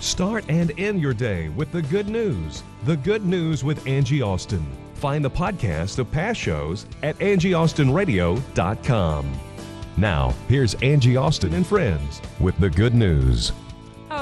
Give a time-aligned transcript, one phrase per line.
[0.00, 2.62] Start and end your day with the good news.
[2.84, 4.64] The Good News with Angie Austin.
[4.94, 9.32] Find the podcast of past shows at angieaustinradio.com.
[9.98, 13.52] Now, here's Angie Austin and friends with the good news.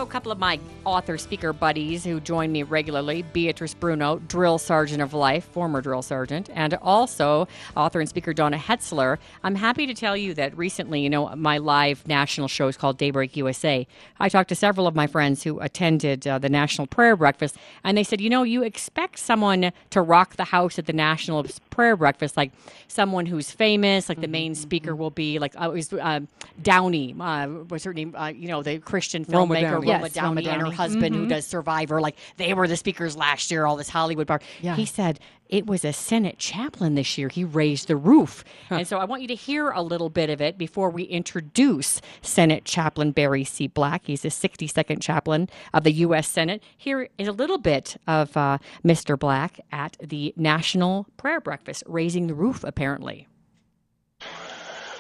[0.05, 5.01] A couple of my author speaker buddies who join me regularly Beatrice Bruno, drill sergeant
[5.01, 9.17] of life, former drill sergeant, and also author and speaker Donna Hetzler.
[9.43, 12.99] I'm happy to tell you that recently, you know, my live national show is called
[12.99, 13.87] Daybreak USA.
[14.21, 17.97] I talked to several of my friends who attended uh, the National Prayer Breakfast, and
[17.97, 21.97] they said, you know, you expect someone to rock the house at the National Prayer
[21.97, 22.53] Breakfast, like
[22.89, 26.21] someone who's famous, like the main Mm-hmm, speaker will be, like, uh, was uh,
[26.63, 29.75] Downey, uh, was her name, uh, you know, the Christian Roma filmmaker, Downey.
[29.75, 30.77] Roma Yes, Downey, Roma and her Downey.
[30.77, 32.01] husband who does Survivor.
[32.01, 34.41] Like they were the speakers last year, all this Hollywood bar.
[34.61, 34.77] Yeah.
[34.77, 37.29] He said it was a Senate chaplain this year.
[37.29, 38.45] He raised the roof.
[38.71, 42.01] And so I want you to hear a little bit of it before we introduce
[42.23, 43.67] Senate Chaplain Barry C.
[43.67, 44.03] Black.
[44.05, 46.29] He's the 62nd chaplain of the U.S.
[46.29, 46.63] Senate.
[46.77, 49.19] Here is a little bit of uh, Mr.
[49.19, 53.29] Black at the National Prayer Breakfast, raising the roof, apparently.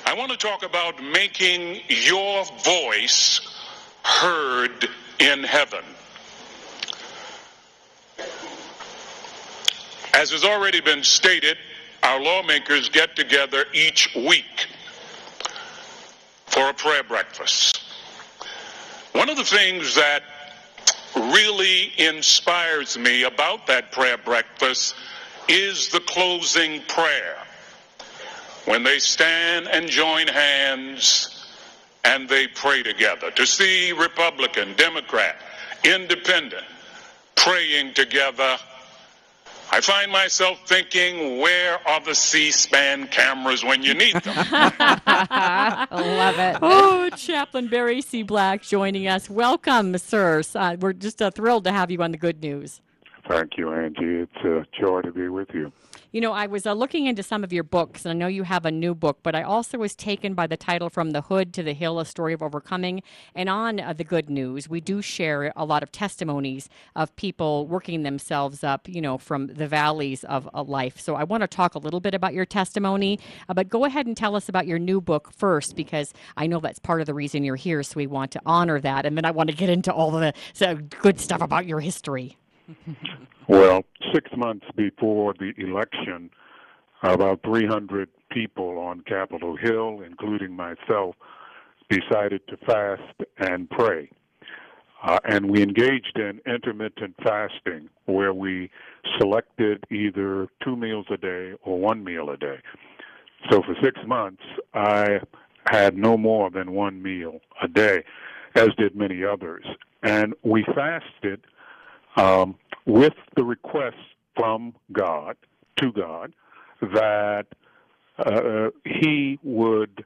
[0.06, 3.40] I want to talk about making your voice
[4.04, 5.82] heard in heaven.
[10.14, 11.58] As has already been stated,
[12.04, 14.68] our lawmakers get together each week
[16.46, 17.82] for a prayer breakfast.
[19.10, 20.22] One of the things that
[21.16, 24.94] really inspires me about that prayer breakfast
[25.48, 27.36] is the closing prayer
[28.66, 31.44] when they stand and join hands
[32.04, 33.32] and they pray together.
[33.32, 35.36] To see Republican, Democrat,
[35.82, 36.64] Independent
[37.34, 38.56] praying together,
[39.74, 44.32] I find myself thinking, where are the C SPAN cameras when you need them?
[44.36, 46.58] I love it.
[46.62, 48.22] Oh, Chaplain Barry C.
[48.22, 49.28] Black joining us.
[49.28, 50.42] Welcome, sir.
[50.54, 52.80] Uh, we're just uh, thrilled to have you on the good news.
[53.28, 54.20] Thank you, Angie.
[54.20, 55.72] It's a joy to be with you.
[56.14, 58.44] You know, I was uh, looking into some of your books, and I know you
[58.44, 61.52] have a new book, but I also was taken by the title From the Hood
[61.54, 63.02] to the Hill A Story of Overcoming.
[63.34, 67.66] And on uh, the good news, we do share a lot of testimonies of people
[67.66, 71.00] working themselves up, you know, from the valleys of uh, life.
[71.00, 73.18] So I want to talk a little bit about your testimony,
[73.48, 76.60] uh, but go ahead and tell us about your new book first, because I know
[76.60, 77.82] that's part of the reason you're here.
[77.82, 79.04] So we want to honor that.
[79.04, 80.32] And then I want to get into all the
[81.00, 82.38] good stuff about your history.
[83.48, 86.30] Well, six months before the election,
[87.02, 91.14] about 300 people on Capitol Hill, including myself,
[91.90, 93.02] decided to fast
[93.38, 94.10] and pray.
[95.02, 98.70] Uh, and we engaged in intermittent fasting where we
[99.18, 102.58] selected either two meals a day or one meal a day.
[103.50, 104.42] So for six months,
[104.72, 105.20] I
[105.66, 108.04] had no more than one meal a day,
[108.54, 109.64] as did many others.
[110.02, 111.42] And we fasted
[112.16, 113.96] um, with the request
[114.36, 115.36] from God
[115.78, 116.34] to God
[116.80, 117.46] that
[118.18, 120.04] uh, He would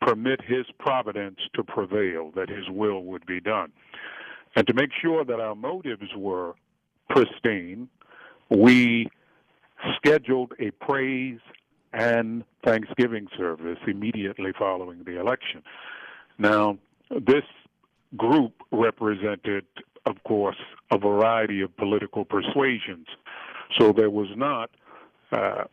[0.00, 3.72] permit His providence to prevail, that His will would be done.
[4.56, 6.54] And to make sure that our motives were
[7.08, 7.88] pristine,
[8.48, 9.08] we
[9.96, 11.38] scheduled a praise
[11.92, 15.62] and Thanksgiving service immediately following the election.
[16.38, 16.78] Now,
[17.10, 17.44] this
[18.16, 19.66] group represented,
[20.06, 20.56] of course,
[20.90, 23.06] a variety of political persuasions.
[23.78, 24.70] So there was not
[25.32, 25.64] uh,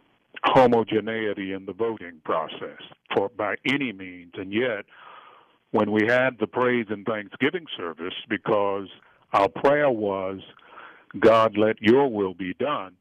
[0.43, 2.81] homogeneity in the voting process
[3.13, 4.33] for by any means.
[4.35, 4.85] And yet,
[5.71, 8.87] when we had the praise and thanksgiving service, because
[9.33, 10.39] our prayer was,
[11.19, 12.93] God, let your will be done,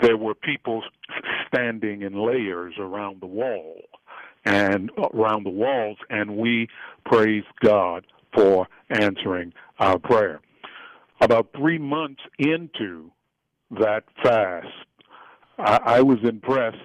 [0.00, 0.82] there were people
[1.48, 3.82] standing in layers around the wall
[4.44, 6.68] and around the walls, and we
[7.04, 10.40] praised God for answering our prayer.
[11.20, 13.10] About three months into
[13.70, 14.66] that fast,
[15.58, 16.76] I, I was impressed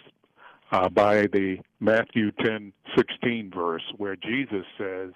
[0.72, 5.12] uh, by the Matthew ten sixteen verse where Jesus says,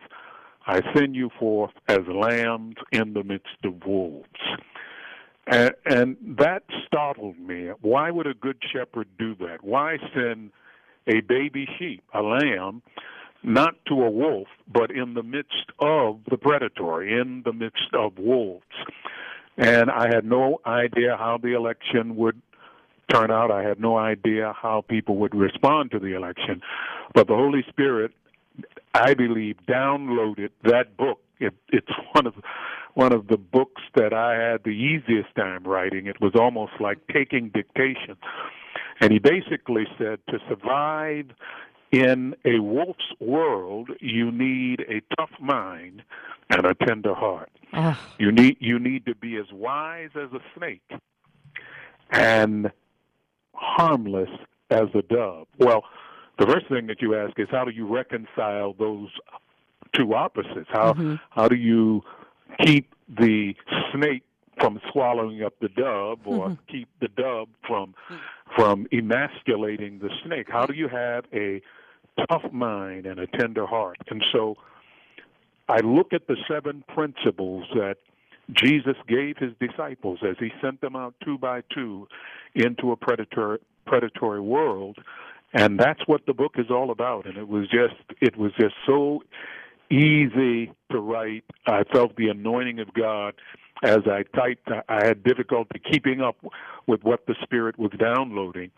[0.68, 4.28] "I send you forth as lambs in the midst of wolves."
[5.48, 7.70] And, and that startled me.
[7.82, 9.64] Why would a good shepherd do that?
[9.64, 10.52] Why send
[11.08, 12.84] a baby sheep, a lamb,
[13.44, 18.18] not to a wolf, but in the midst of the predatory, in the midst of
[18.18, 18.66] wolves?
[19.58, 22.42] And I had no idea how the election would
[23.10, 23.52] turn out.
[23.52, 26.62] I had no idea how people would respond to the election.
[27.14, 28.12] But the Holy Spirit,
[28.94, 31.20] I believe, downloaded that book.
[31.40, 32.36] It, it's one of
[32.94, 36.08] one of the books that I had the easiest time writing.
[36.08, 38.18] It was almost like taking dictation.
[39.00, 41.28] And he basically said to survive
[41.92, 46.04] in a wolf's world, you need a tough mind
[46.50, 47.52] and a tender heart.
[47.74, 47.98] Oh.
[48.20, 50.90] You need you need to be as wise as a snake
[52.12, 52.72] and
[53.54, 54.30] harmless
[54.70, 55.48] as a dove.
[55.60, 55.84] Well,
[56.40, 59.10] the first thing that you ask is how do you reconcile those
[59.94, 60.70] two opposites?
[60.70, 61.16] How Mm-hmm.
[61.32, 62.04] how do you
[62.66, 63.56] keep the
[63.94, 64.24] snake
[64.60, 66.72] from swallowing up the dove or Mm-hmm.
[66.72, 67.94] keep the dove from
[68.56, 70.48] from emasculating the snake?
[70.50, 71.62] How do you have a
[72.30, 73.98] tough mind and a tender heart?
[74.10, 74.56] And so
[75.70, 77.98] I look at the seven principles that
[78.54, 82.08] Jesus gave his disciples as he sent them out two by two
[82.56, 84.98] into a predatory predatory world
[85.54, 88.76] and that's what the book is all about and it was just it was just
[88.86, 89.22] so
[89.90, 93.34] easy to write i felt the anointing of god
[93.84, 96.38] as i typed i had difficulty keeping up
[96.88, 98.72] with what the spirit was downloading.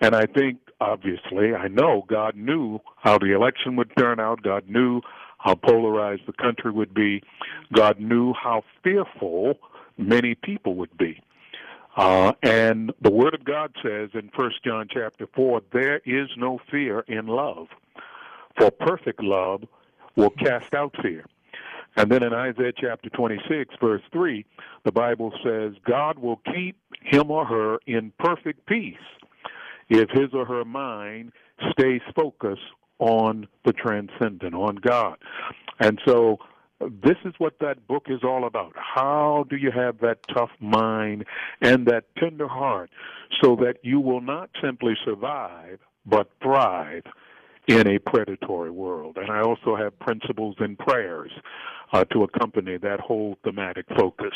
[0.00, 4.42] And i think obviously i know god knew how the election would turn out.
[4.42, 5.00] God knew
[5.38, 7.22] how polarized the country would be.
[7.72, 9.54] God knew how fearful
[9.96, 11.20] many people would be.
[11.96, 16.60] Uh, and the Word of God says in First John chapter four, there is no
[16.70, 17.68] fear in love,
[18.58, 19.64] for perfect love
[20.16, 21.24] will cast out fear.
[21.96, 24.44] And then in Isaiah chapter 26, verse 3,
[24.84, 28.94] the Bible says, God will keep him or her in perfect peace
[29.88, 31.32] if his or her mind
[31.72, 32.62] stays focused
[33.00, 35.16] on the transcendent, on God.
[35.80, 36.38] And so
[36.80, 38.72] this is what that book is all about.
[38.76, 41.24] How do you have that tough mind
[41.60, 42.90] and that tender heart
[43.42, 47.02] so that you will not simply survive, but thrive
[47.66, 49.16] in a predatory world?
[49.16, 51.30] And I also have principles and prayers
[51.92, 54.34] uh, to accompany that whole thematic focus.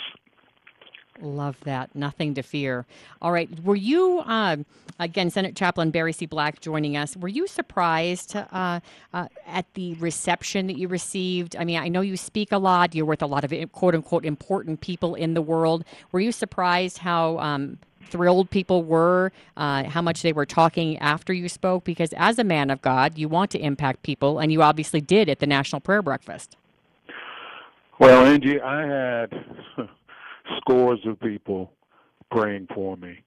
[1.21, 1.95] Love that.
[1.95, 2.87] Nothing to fear.
[3.23, 3.49] All right.
[3.63, 4.67] Were you, um,
[4.99, 6.27] again, Senate Chaplain Barry C.
[6.27, 8.81] Black joining us, were you surprised uh,
[9.13, 11.55] uh, at the reception that you received?
[11.55, 14.25] I mean, I know you speak a lot, you're with a lot of quote unquote
[14.25, 15.85] important people in the world.
[16.11, 21.33] Were you surprised how um, thrilled people were, uh, how much they were talking after
[21.33, 21.85] you spoke?
[21.85, 25.29] Because as a man of God, you want to impact people, and you obviously did
[25.29, 26.57] at the National Prayer Breakfast.
[28.01, 29.45] Well, Angie, I had
[30.57, 31.73] scores of people
[32.31, 33.23] praying for me.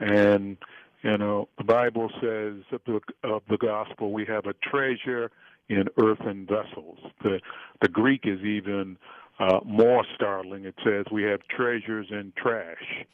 [0.00, 0.56] And,
[1.02, 5.30] you know, the Bible says of the, of the gospel, we have a treasure
[5.68, 6.98] in earthen vessels.
[7.22, 7.40] The,
[7.80, 8.98] the Greek is even
[9.38, 10.64] uh, more startling.
[10.64, 13.04] It says we have treasures in trash,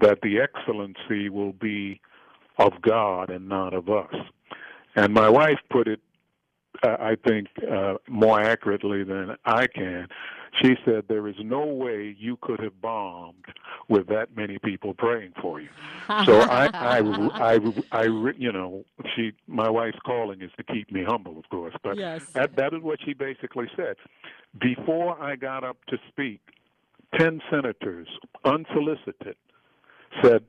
[0.00, 2.00] that the excellency will be
[2.58, 4.14] of God and not of us.
[4.94, 6.00] And my wife put it
[6.82, 10.08] uh, I think uh, more accurately than I can.
[10.60, 13.44] She said there is no way you could have bombed
[13.88, 15.68] with that many people praying for you.
[16.26, 17.58] So I, I, I,
[17.90, 18.02] I,
[18.36, 18.84] you know,
[19.16, 22.20] she, my wife's calling is to keep me humble, of course, but Yes.
[22.34, 23.96] that that is what she basically said.
[24.60, 26.40] Before I got up to speak,
[27.18, 28.08] ten senators,
[28.44, 29.36] unsolicited,
[30.22, 30.44] said,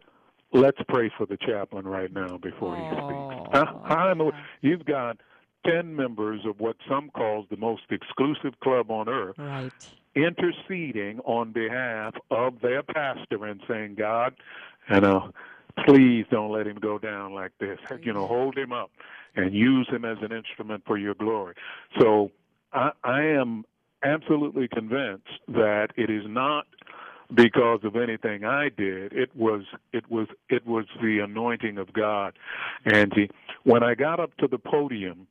[0.51, 3.65] "Let's pray for the chaplain right now before he speaks." Huh?
[3.85, 4.21] I'm
[4.61, 5.17] you've got
[5.65, 9.71] 10 members of what some calls the most exclusive club on earth Right.
[10.15, 14.36] interceding on behalf of their pastor and saying, God,
[14.89, 15.31] you know,
[15.88, 17.80] please don't let him go down like this.
[18.01, 18.92] You know, hold him up
[19.36, 21.56] and use him as an instrument for your glory.
[22.00, 22.31] So
[22.74, 23.65] I, I am
[24.04, 26.65] absolutely convinced that it is not
[27.34, 29.13] because of anything I did.
[29.13, 32.34] It was it was it was the anointing of God.
[32.86, 33.32] Angie,
[33.63, 35.27] when I got up to the podium,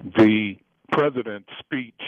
[0.00, 0.56] the
[0.92, 2.00] president's speech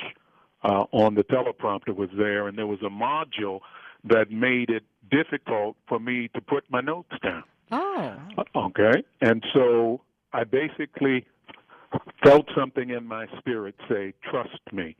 [0.62, 3.60] uh, on the teleprompter was there, and there was a module
[4.04, 7.44] that made it difficult for me to put my notes down.
[7.70, 8.16] Oh.
[8.54, 10.00] Okay, and so
[10.32, 11.26] I basically
[12.22, 14.96] felt something in my spirit say, "Trust me."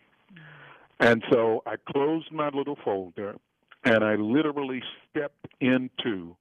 [1.00, 3.36] And so I closed my little folder,
[3.84, 6.36] and I literally stepped into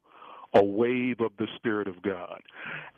[0.53, 2.41] a wave of the Spirit of God.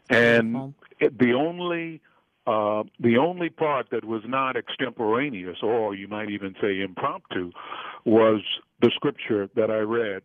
[0.09, 2.01] And it, the only
[2.49, 7.51] uh, the only part that was not extemporaneous, or you might even say impromptu,
[8.05, 8.41] was
[8.81, 10.23] the scripture that I read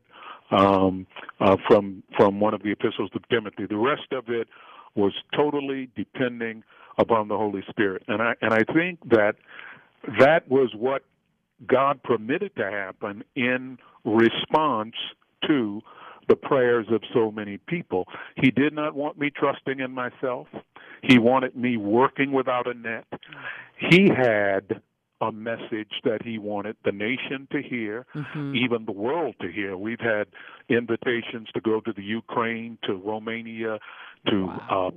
[0.51, 1.07] um,
[1.41, 3.67] uh, from from one of the epistles of Timothy.
[3.67, 4.49] The rest of it
[4.95, 6.63] was totally depending
[6.97, 9.35] upon the Holy Spirit, and I and I think that
[10.19, 11.03] that was what
[11.67, 14.95] God permitted to happen in response
[15.47, 15.83] to
[16.29, 18.07] the prayers of so many people.
[18.37, 20.47] He did not want me trusting in myself.
[21.07, 23.07] He wanted me working without a net.
[23.91, 24.81] He had
[25.21, 28.07] a message that he wanted the nation to hear,
[28.55, 29.77] even the world to hear.
[29.77, 30.27] We've had
[30.69, 33.79] invitations to go to the Ukraine, to Romania,
[34.29, 34.91] to uh,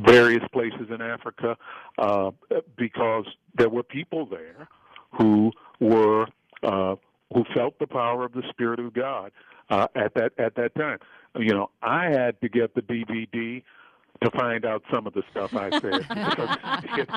[0.00, 1.56] various places in Africa,
[1.98, 2.30] uh,
[2.76, 3.26] because
[3.56, 4.68] there were people there
[5.12, 6.26] who were
[6.62, 6.96] uh,
[7.32, 9.32] who felt the power of the Spirit of God
[9.70, 10.98] uh, at that at that time.
[11.38, 13.62] You know, I had to get the DVD
[14.22, 16.58] to find out some of the stuff I said because
[16.94, 17.08] it,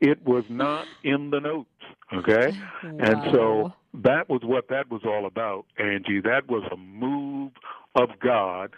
[0.00, 1.68] it was not in the notes.
[2.12, 2.52] Okay,
[2.84, 2.90] wow.
[2.98, 6.20] and so that was what that was all about, Angie.
[6.20, 7.52] That was a move
[7.94, 8.72] of God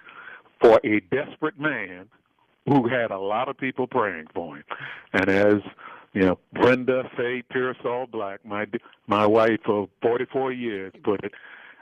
[0.61, 2.09] for a desperate man
[2.67, 4.65] who had a lot of people praying for him.
[5.13, 5.57] And as
[6.15, 8.67] you know, Brenda Faye Pearsall Black, my
[9.07, 11.33] my wife of 44 years, put it,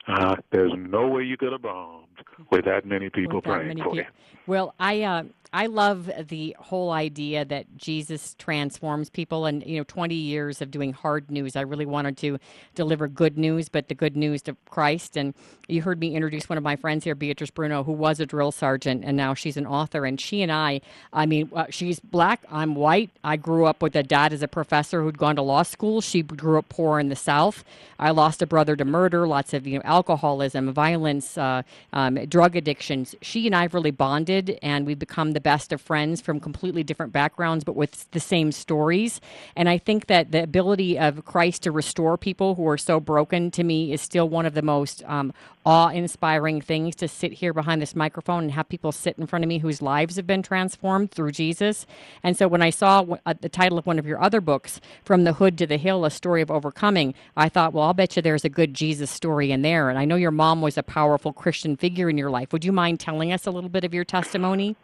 [0.08, 2.06] uh, there's no way you could have bombed
[2.50, 3.96] with that many people with praying many for people.
[3.98, 4.06] you.
[4.46, 5.22] Well, I uh,
[5.54, 10.70] I love the whole idea that Jesus transforms people, and you know, 20 years of
[10.70, 11.56] doing hard news.
[11.56, 12.38] I really wanted to
[12.74, 15.14] deliver good news, but the good news of Christ.
[15.14, 15.34] And
[15.68, 18.50] you heard me introduce one of my friends here, Beatrice Bruno, who was a drill
[18.50, 20.06] sergeant, and now she's an author.
[20.06, 20.80] And she and I,
[21.12, 23.10] I mean, uh, she's black, I'm white.
[23.22, 26.00] I grew up with a dad as a professor who'd gone to law school.
[26.00, 27.62] She grew up poor in the South.
[27.98, 32.56] I lost a brother to murder, lots of you know alcoholism, violence, uh, um, drug
[32.56, 33.14] addictions.
[33.20, 36.82] She and I have really bonded, and we've become the best of friends from completely
[36.82, 39.20] different backgrounds, but with the same stories.
[39.54, 43.50] And I think that the ability of Christ to restore people who are so broken
[43.50, 45.32] to me is still one of the most um,
[45.64, 49.48] awe-inspiring things to sit here behind this microphone and have people sit in front of
[49.48, 51.86] me whose lives have been transformed through Jesus.
[52.22, 55.24] And so when I saw uh, the title of one of your other books, From
[55.24, 58.22] the Hood to the Hill: A Story of Overcoming, I thought, well, I'll bet you
[58.22, 59.88] there's a good Jesus story in there.
[59.90, 62.52] And I know your mom was a powerful Christian figure in your life.
[62.52, 64.76] Would you mind telling us a little bit of your testimony?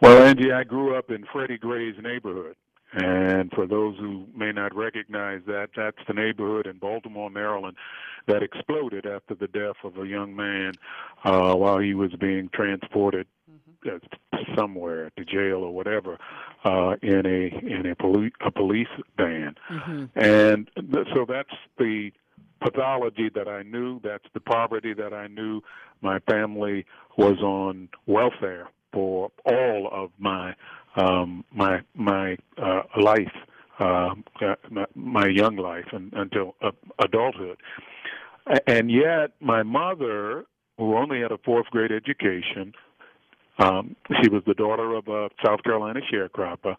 [0.00, 2.56] Well, Angie, I grew up in Freddie Gray's neighborhood.
[2.92, 7.76] And for those who may not recognize that, that's the neighborhood in Baltimore, Maryland,
[8.26, 10.72] that exploded after the death of a young man
[11.24, 14.54] uh, while he was being transported mm-hmm.
[14.56, 16.18] somewhere to jail or whatever
[16.64, 19.54] uh, in a in a, poli- a police van.
[19.70, 20.04] Mm-hmm.
[20.18, 22.12] And th- so that's the
[22.60, 24.00] pathology that I knew.
[24.04, 25.62] That's the poverty that I knew.
[26.00, 26.84] My family
[27.16, 30.54] was on welfare for all of my
[30.96, 33.32] um, my my uh, life,
[33.78, 34.14] uh,
[34.70, 37.58] my, my young life, and, until uh, adulthood.
[38.66, 40.44] And yet, my mother,
[40.76, 42.72] who only had a fourth grade education,
[43.58, 46.76] um, she was the daughter of a South Carolina sharecropper,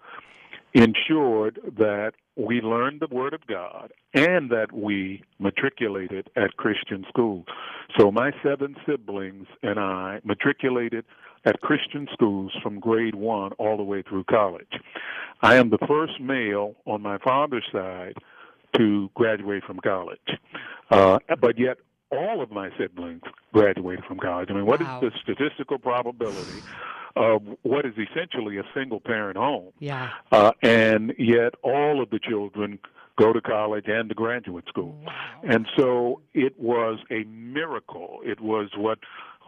[0.74, 7.46] ensured that we learned the Word of God and that we matriculated at Christian schools.
[7.98, 11.05] So my seven siblings and I matriculated
[11.45, 14.79] at Christian schools from grade one all the way through college.
[15.41, 18.15] I am the first male on my father's side
[18.77, 20.19] to graduate from college,
[20.89, 21.77] uh, but yet
[22.12, 23.21] all of my siblings
[23.53, 24.50] graduated from college.
[24.50, 25.01] I mean, what wow.
[25.01, 26.62] is the statistical probability
[27.15, 29.71] of what is essentially a single parent home?
[29.79, 30.09] Yeah.
[30.31, 32.79] Uh, and yet all of the children
[33.17, 34.95] go to college and to graduate school.
[35.05, 35.13] Wow.
[35.43, 38.19] And so it was a miracle.
[38.23, 39.00] It was what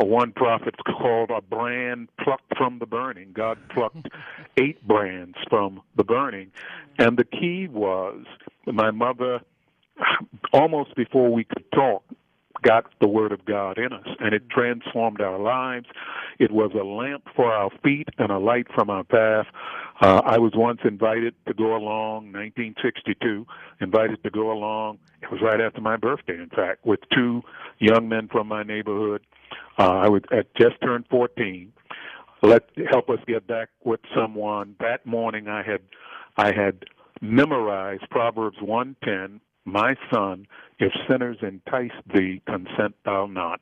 [0.04, 3.32] one prophet called a brand plucked from the burning.
[3.34, 4.08] God plucked
[4.58, 6.52] eight brands from the burning.
[6.98, 8.26] And the key was
[8.66, 9.40] my mother,
[10.52, 12.04] almost before we could talk,
[12.62, 15.86] got the Word of God in us, and it transformed our lives.
[16.40, 19.46] It was a lamp for our feet and a light from our path.
[20.02, 23.46] Uh, I was once invited to go along, 1962,
[23.80, 25.00] invited to go along.
[25.22, 27.44] It was right after my birthday, in fact, with two
[27.80, 29.22] young men from my neighborhood.
[29.78, 31.72] Uh, I was at just turned 14.
[32.42, 34.76] Let help us get back with someone.
[34.80, 35.82] That morning, I had
[36.38, 36.86] I had
[37.22, 40.48] memorized Proverbs 110 my son,
[40.80, 43.60] if sinners entice thee, consent thou not.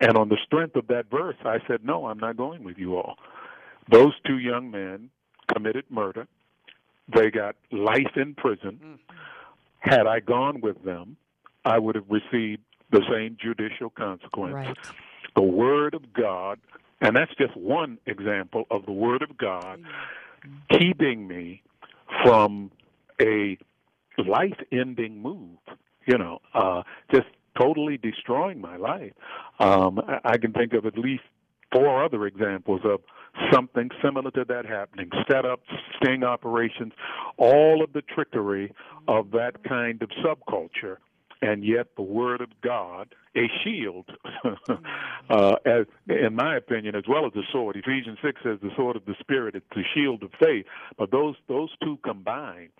[0.00, 2.96] And on the strength of that verse, I said, No, I'm not going with you
[2.96, 3.16] all.
[3.90, 5.10] Those two young men
[5.52, 6.26] committed murder.
[7.14, 8.98] They got life in prison.
[9.78, 11.16] Had I gone with them,
[11.64, 14.54] I would have received the same judicial consequence.
[14.54, 14.76] Right.
[15.34, 16.58] The Word of God,
[17.00, 19.80] and that's just one example of the Word of God
[20.70, 21.62] keeping me
[22.22, 22.70] from
[23.20, 23.58] a
[24.18, 25.58] life ending move,
[26.06, 27.26] you know, uh, just
[27.58, 29.12] totally destroying my life.
[29.58, 31.22] Um, I can think of at least
[31.72, 33.00] four other examples of
[33.52, 35.58] something similar to that happening setups,
[35.96, 36.92] sting operations,
[37.36, 38.72] all of the trickery
[39.08, 40.98] of that kind of subculture
[41.44, 44.06] and yet the Word of God, a shield,
[45.30, 47.76] uh, as in my opinion, as well as a sword.
[47.76, 49.54] Ephesians six says the sword of the Spirit.
[49.54, 50.64] It's the shield of faith.
[50.96, 52.70] But those those two combined,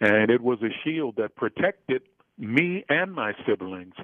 [0.00, 2.02] and it was a shield that protected
[2.38, 3.94] me and my siblings,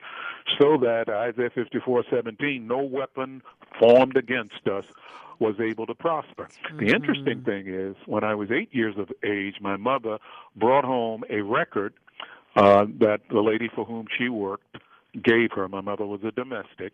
[0.60, 3.42] so that Isaiah fifty four seventeen, no weapon
[3.78, 4.84] formed against us
[5.38, 6.46] was able to prosper.
[6.66, 6.84] Mm-hmm.
[6.84, 10.18] The interesting thing is, when I was eight years of age, my mother
[10.54, 11.94] brought home a record
[12.56, 14.76] uh, that the lady for whom she worked
[15.22, 15.68] gave her.
[15.68, 16.92] My mother was a domestic.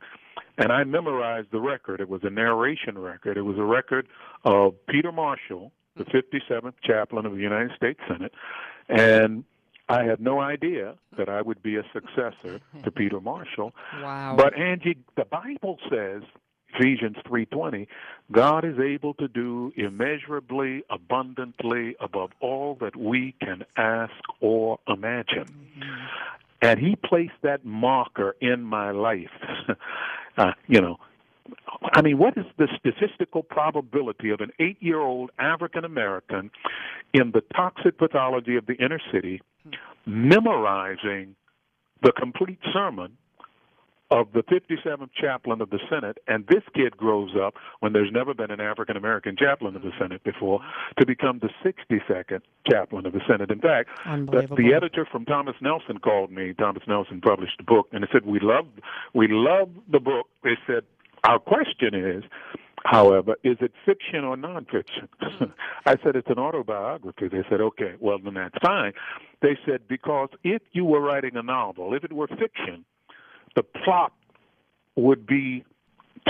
[0.58, 2.00] And I memorized the record.
[2.00, 3.36] It was a narration record.
[3.36, 4.06] It was a record
[4.44, 8.32] of Peter Marshall, the 57th chaplain of the United States Senate.
[8.88, 9.44] And
[9.88, 13.72] I had no idea that I would be a successor to Peter Marshall.
[14.02, 14.34] Wow.
[14.36, 16.22] But Angie, the Bible says
[16.76, 17.86] Ephesians 3:20,
[18.32, 25.46] God is able to do immeasurably abundantly above all that we can ask or imagine.
[26.62, 29.30] And he placed that marker in my life.
[30.38, 30.98] uh, you know,
[31.92, 36.50] I mean, what is the statistical probability of an eight year old African American
[37.12, 39.40] in the toxic pathology of the inner city
[40.06, 41.34] memorizing
[42.02, 43.16] the complete sermon
[44.10, 48.34] of the 57th chaplain of the Senate, and this kid grows up when there's never
[48.34, 50.02] been an African American chaplain of the mm-hmm.
[50.02, 50.60] Senate before
[50.98, 53.50] to become the 62nd chaplain of the Senate.
[53.50, 56.54] In fact, the, the editor from Thomas Nelson called me.
[56.54, 58.66] Thomas Nelson published a book, and they said we love
[59.12, 60.28] we love the book.
[60.44, 60.84] They said
[61.24, 62.24] our question is.
[62.84, 65.08] However, is it fiction or nonfiction?
[65.20, 65.44] Mm-hmm.
[65.86, 67.26] I said it's an autobiography.
[67.26, 68.92] They said, okay, well then that's fine.
[69.42, 72.84] They said because if you were writing a novel, if it were fiction,
[73.56, 74.12] the plot
[74.94, 75.64] would be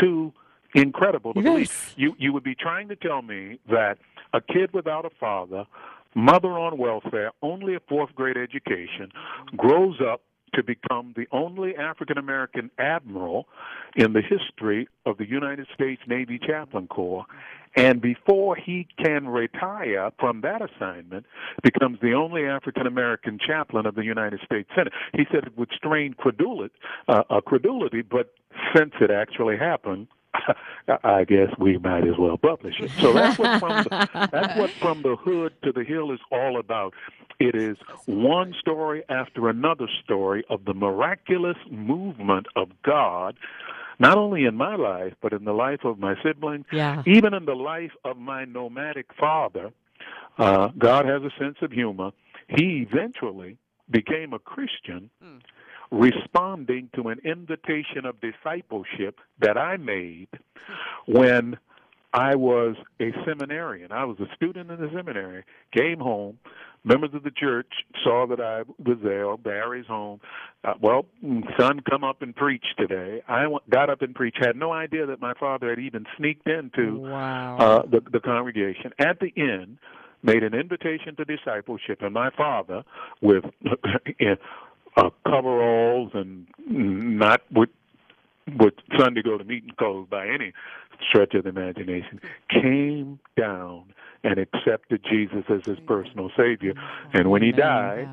[0.00, 0.32] too
[0.74, 1.94] incredible to believe.
[1.96, 3.98] You you would be trying to tell me that
[4.32, 5.66] a kid without a father,
[6.14, 9.12] mother on welfare, only a fourth grade education,
[9.56, 10.22] grows up
[10.54, 13.46] to become the only African American admiral
[13.94, 17.26] in the history of the United States Navy Chaplain Corps.
[17.76, 21.26] And before he can retire from that assignment,
[21.62, 24.94] becomes the only African American chaplain of the United States Senate.
[25.12, 26.74] He said it would strain credulity,
[27.08, 28.34] uh, uh, credulity, but
[28.74, 30.08] since it actually happened,
[31.04, 32.90] I guess we might as well publish it.
[33.00, 36.94] So that's what the, that's what from the hood to the hill is all about.
[37.38, 43.36] It is one story after another story of the miraculous movement of God,
[43.98, 47.02] not only in my life but in the life of my siblings, Yeah.
[47.06, 49.72] even in the life of my nomadic father.
[50.38, 52.10] Uh, God has a sense of humor.
[52.48, 53.56] He eventually
[53.90, 55.10] became a Christian
[55.90, 60.28] responding to an invitation of discipleship that I made
[61.06, 61.56] when
[62.12, 63.92] I was a seminarian.
[63.92, 65.44] I was a student in the seminary,
[65.76, 66.38] came home,
[66.86, 67.70] members of the church
[68.02, 70.20] saw that I was there, Barry's home.
[70.64, 71.04] Uh, well,
[71.58, 73.22] son, come up and preach today.
[73.28, 76.48] I w- got up and preached, had no idea that my father had even sneaked
[76.48, 77.56] into Wow.
[77.58, 78.92] uh, the, the congregation.
[78.98, 79.78] At the end,
[80.22, 82.84] made an invitation to discipleship, and my father,
[83.20, 83.44] with
[84.96, 87.68] uh, coveralls and not with
[88.60, 90.52] with Sunday go to meeting clothes by any
[91.08, 93.86] stretch of the imagination, came down
[94.26, 96.74] and accepted Jesus as his personal Savior.
[97.14, 98.08] And when he died,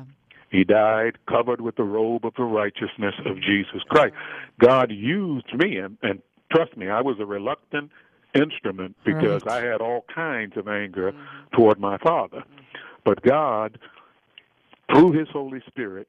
[0.48, 4.14] he died covered with the robe of the righteousness of Jesus Christ.
[4.60, 6.22] God used me, and, and
[6.54, 7.90] trust me, I was a reluctant
[8.32, 11.56] instrument because I had all kinds of anger mm-hmm.
[11.56, 12.44] toward my father.
[13.04, 13.78] But God,
[14.92, 16.06] through his Holy Spirit,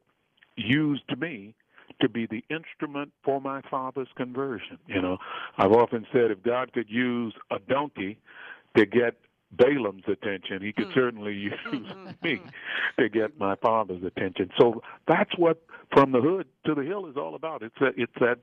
[0.55, 1.55] used me
[1.99, 4.77] to be the instrument for my father's conversion.
[4.85, 5.17] You know,
[5.57, 8.19] I've often said if God could use a donkey
[8.77, 9.15] to get
[9.57, 10.93] Balaam's attention, he could mm.
[10.93, 12.41] certainly use mm, mm, me
[12.99, 14.49] to get my father's attention.
[14.59, 15.61] So that's what
[15.93, 17.63] from the hood to the hill is all about.
[17.63, 18.39] It's that it's that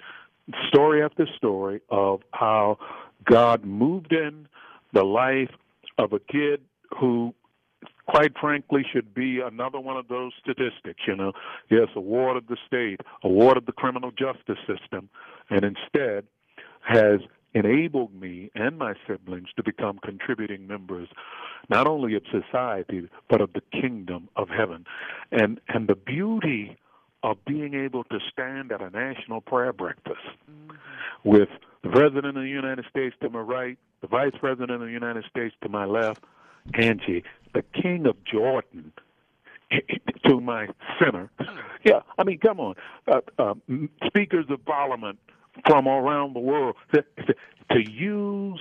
[0.68, 2.78] story after story of how
[3.24, 4.48] God moved in
[4.92, 5.50] the life
[5.98, 6.60] of a kid
[6.98, 7.34] who
[8.06, 11.32] quite frankly should be another one of those statistics, you know.
[11.70, 15.08] Yes, award of the state, award of the criminal justice system,
[15.50, 16.24] and instead
[16.82, 17.20] has
[17.54, 21.08] enabled me and my siblings to become contributing members
[21.68, 24.86] not only of society but of the kingdom of heaven.
[25.30, 26.76] And and the beauty
[27.22, 30.18] of being able to stand at a national prayer breakfast
[31.24, 31.48] with
[31.82, 35.24] the President of the United States to my right, the Vice President of the United
[35.30, 36.24] States to my left,
[36.74, 37.22] Angie,
[37.54, 38.92] the King of Jordan
[40.26, 41.30] to my center.
[41.84, 42.74] Yeah, I mean, come on.
[43.08, 43.54] Uh, uh,
[44.06, 45.18] speakers of Parliament
[45.66, 47.04] from around the world to,
[47.70, 48.60] to use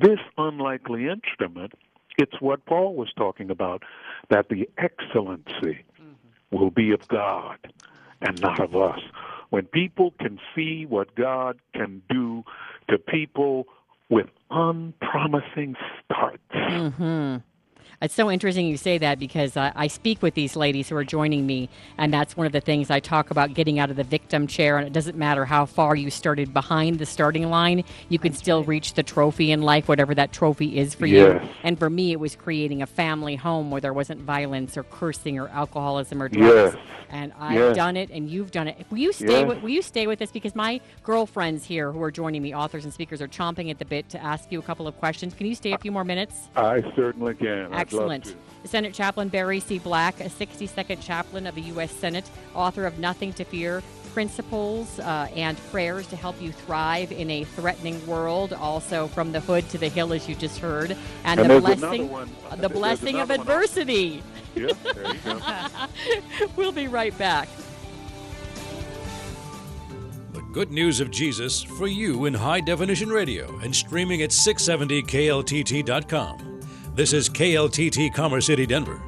[0.00, 1.72] this unlikely instrument.
[2.18, 3.82] It's what Paul was talking about
[4.30, 6.56] that the excellency mm-hmm.
[6.56, 7.58] will be of God
[8.22, 9.00] and not of us.
[9.50, 12.44] When people can see what God can do
[12.88, 13.66] to people
[14.08, 16.42] with unpromising starts.
[16.52, 17.36] Mm-hmm.
[18.02, 21.04] It's so interesting you say that because uh, I speak with these ladies who are
[21.04, 24.04] joining me, and that's one of the things I talk about getting out of the
[24.04, 24.76] victim chair.
[24.76, 28.64] And it doesn't matter how far you started behind the starting line, you can still
[28.64, 31.42] reach the trophy in life, whatever that trophy is for Yes.
[31.42, 31.48] you.
[31.62, 35.38] And for me, it was creating a family home where there wasn't violence or cursing
[35.38, 36.74] or alcoholism or drugs.
[36.74, 36.76] Yes.
[37.08, 37.76] And I've Yes.
[37.76, 38.84] done it, and you've done it.
[38.90, 39.40] Will you stay?
[39.40, 39.48] Yes.
[39.48, 40.30] With, will you stay with us?
[40.32, 43.84] Because my girlfriends here, who are joining me, authors and speakers, are chomping at the
[43.84, 45.32] bit to ask you a couple of questions.
[45.32, 46.48] Can you stay a few more minutes?
[46.56, 47.72] I certainly can.
[47.72, 48.26] I'd Excellent.
[48.26, 48.34] love.
[48.64, 49.78] Senate Chaplain Barry C.
[49.78, 51.92] Black, a 62nd chaplain of the U.S.
[51.92, 53.82] Senate, author of Nothing to Fear.
[54.12, 58.54] Principles uh, and prayers to help you thrive in a threatening world.
[58.54, 62.10] Also, from the hood to the hill, as you just heard, and, And the blessing,
[62.10, 62.30] one.
[62.56, 63.52] the blessing of another one.
[63.62, 64.22] adversity.
[64.54, 65.38] Yeah, there you go.
[66.56, 67.46] we'll be right back.
[70.32, 76.55] The good news of Jesus for you in high definition radio and streaming at 670kltt.com.
[76.96, 78.98] This is KLTT Commerce City, Denver.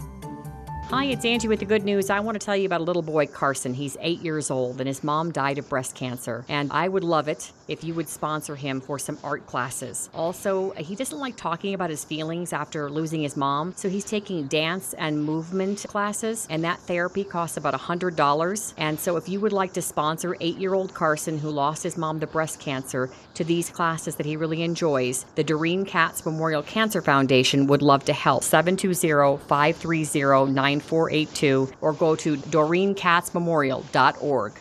[0.90, 2.08] Hi, it's Angie with the good news.
[2.08, 3.74] I want to tell you about a little boy, Carson.
[3.74, 6.46] He's eight years old, and his mom died of breast cancer.
[6.48, 10.08] And I would love it if you would sponsor him for some art classes.
[10.14, 14.46] Also, he doesn't like talking about his feelings after losing his mom, so he's taking
[14.46, 18.72] dance and movement classes, and that therapy costs about $100.
[18.78, 21.98] And so, if you would like to sponsor eight year old Carson, who lost his
[21.98, 26.62] mom to breast cancer, to these classes that he really enjoys, the Doreen Katz Memorial
[26.62, 28.42] Cancer Foundation would love to help.
[28.42, 34.52] 720 530 9482 or go to doreenkatzmemorial.org.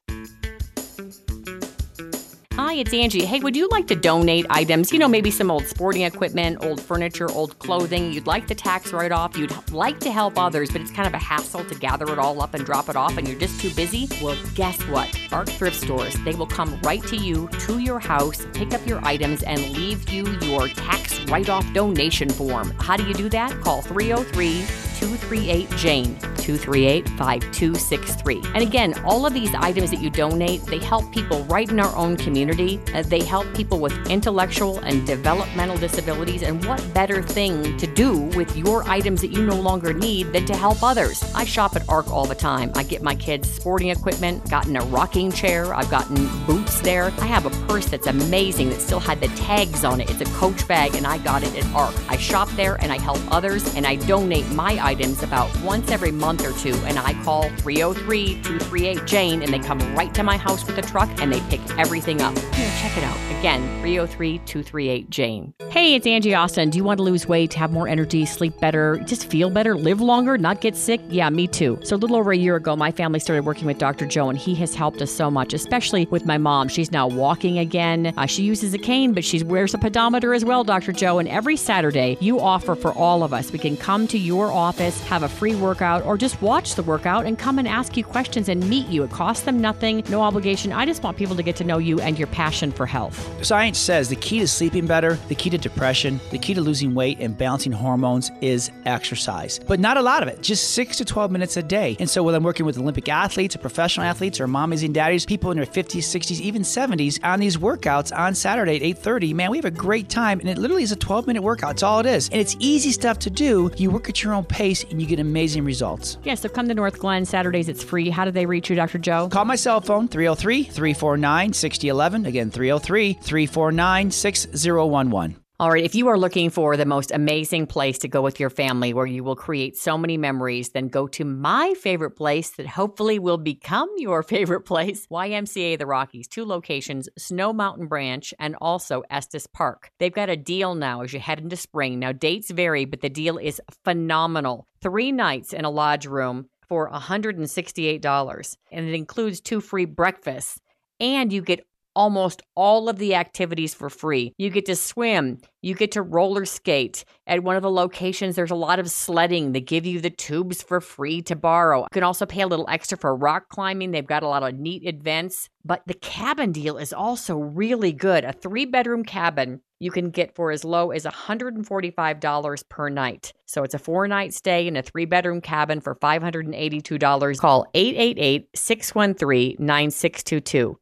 [2.53, 3.23] Hi, it's Angie.
[3.23, 4.91] Hey, would you like to donate items?
[4.91, 8.11] You know, maybe some old sporting equipment, old furniture, old clothing.
[8.11, 9.37] You'd like the tax write off.
[9.37, 12.41] You'd like to help others, but it's kind of a hassle to gather it all
[12.41, 14.09] up and drop it off, and you're just too busy.
[14.23, 15.07] Well, guess what?
[15.31, 19.05] Arc Thrift Stores, they will come right to you, to your house, pick up your
[19.05, 22.71] items, and leave you your tax write off donation form.
[22.79, 23.51] How do you do that?
[23.61, 24.63] Call 303
[24.97, 28.41] 238 Jane, 238 5263.
[28.55, 31.95] And again, all of these items that you donate, they help people right in our
[31.95, 32.79] own community.
[32.95, 36.41] Uh, they help people with intellectual and developmental disabilities.
[36.41, 40.45] And what better thing to do with your items that you no longer need than
[40.45, 41.23] to help others?
[41.35, 42.71] I shop at ARC all the time.
[42.75, 46.15] I get my kids sporting equipment, gotten a rocking chair, I've gotten
[46.47, 47.13] boots there.
[47.19, 50.09] I have a purse that's amazing that still had the tags on it.
[50.09, 51.93] It's a coach bag, and I got it at ARC.
[52.09, 56.11] I shop there and I help others, and I donate my items about once every
[56.11, 56.73] month or two.
[56.85, 60.81] And I call 303 238 Jane, and they come right to my house with a
[60.81, 62.37] truck and they pick everything up.
[62.55, 63.17] Here, check it out.
[63.39, 65.53] Again, 303 238 Jane.
[65.69, 66.69] Hey, it's Angie Austin.
[66.69, 69.99] Do you want to lose weight, have more energy, sleep better, just feel better, live
[69.99, 71.01] longer, not get sick?
[71.09, 71.77] Yeah, me too.
[71.83, 74.05] So, a little over a year ago, my family started working with Dr.
[74.05, 76.69] Joe, and he has helped us so much, especially with my mom.
[76.69, 78.13] She's now walking again.
[78.17, 80.93] Uh, she uses a cane, but she wears a pedometer as well, Dr.
[80.93, 81.19] Joe.
[81.19, 83.51] And every Saturday, you offer for all of us.
[83.51, 87.25] We can come to your office, have a free workout, or just watch the workout
[87.25, 89.03] and come and ask you questions and meet you.
[89.03, 90.71] It costs them nothing, no obligation.
[90.71, 93.45] I just want people to get to know you and your passion for health.
[93.45, 96.93] Science says the key to sleeping better, the key to depression, the key to losing
[96.93, 99.59] weight and balancing hormones is exercise.
[99.67, 101.97] But not a lot of it, just 6 to 12 minutes a day.
[101.99, 105.25] And so whether I'm working with Olympic athletes or professional athletes or mommies and daddies,
[105.25, 109.51] people in their 50s, 60s, even 70s on these workouts on Saturday at 8:30, man,
[109.51, 111.71] we have a great time and it literally is a 12-minute workout.
[111.71, 112.29] It's all it is.
[112.29, 113.71] And it's easy stuff to do.
[113.77, 116.17] You work at your own pace and you get amazing results.
[116.23, 117.69] Yeah, so come to Northglenn Saturdays.
[117.69, 118.09] It's free.
[118.09, 118.97] How do they reach you, Dr.
[118.97, 119.29] Joe?
[119.29, 122.25] Call my cell phone 303 349 6011.
[122.25, 125.35] Again, 303 349 6011.
[125.59, 128.51] All right, if you are looking for the most amazing place to go with your
[128.51, 132.67] family where you will create so many memories, then go to my favorite place that
[132.67, 138.55] hopefully will become your favorite place YMCA The Rockies, two locations, Snow Mountain Branch and
[138.61, 139.89] also Estes Park.
[139.97, 141.97] They've got a deal now as you head into spring.
[141.97, 144.67] Now, dates vary, but the deal is phenomenal.
[144.83, 150.61] Three nights in a lodge room for $168, and it includes two free breakfasts,
[150.99, 151.65] and you get
[151.97, 154.31] almost all of the activities for free.
[154.37, 157.03] You get to swim, you get to roller skate.
[157.25, 159.51] At one of the locations, there's a lot of sledding.
[159.51, 161.81] They give you the tubes for free to borrow.
[161.81, 163.91] You can also pay a little extra for rock climbing.
[163.91, 165.49] They've got a lot of neat events.
[165.65, 168.23] But the cabin deal is also really good.
[168.23, 173.33] A three bedroom cabin you can get for as low as $145 per night.
[173.47, 177.39] So it's a four night stay in a three bedroom cabin for $582.
[177.39, 180.77] Call 888 613 9622.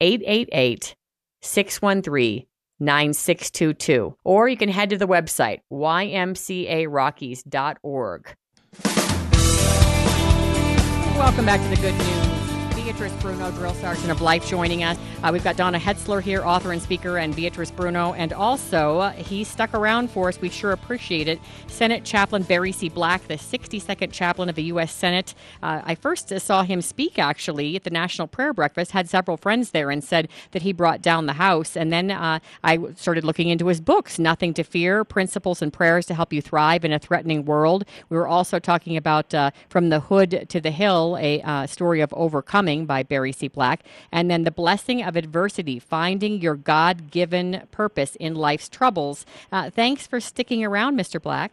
[0.00, 0.96] 888
[1.42, 2.46] 613
[2.80, 4.16] 9622.
[4.24, 8.34] Or you can head to the website ymcarockies.org.
[11.16, 12.37] Welcome back to the good news.
[12.84, 14.96] Beatrice Bruno, Drill Sergeant of Life, joining us.
[15.24, 18.12] Uh, we've got Donna Hetzler here, author and speaker, and Beatrice Bruno.
[18.12, 20.40] And also, uh, he stuck around for us.
[20.40, 21.40] We sure appreciate it.
[21.66, 22.88] Senate Chaplain Barry C.
[22.88, 24.92] Black, the 62nd chaplain of the U.S.
[24.92, 25.34] Senate.
[25.60, 29.72] Uh, I first saw him speak, actually, at the National Prayer Breakfast, had several friends
[29.72, 31.76] there, and said that he brought down the House.
[31.76, 36.06] And then uh, I started looking into his books, Nothing to Fear Principles and Prayers
[36.06, 37.84] to Help You Thrive in a Threatening World.
[38.08, 42.00] We were also talking about uh, From the Hood to the Hill, a uh, story
[42.00, 43.48] of overcoming by Barry C.
[43.48, 43.82] Black.
[44.12, 49.24] And then The Blessing of Adversity, Finding Your God Given Purpose in Life's Troubles.
[49.50, 51.20] Uh, thanks for sticking around, Mr.
[51.20, 51.52] Black.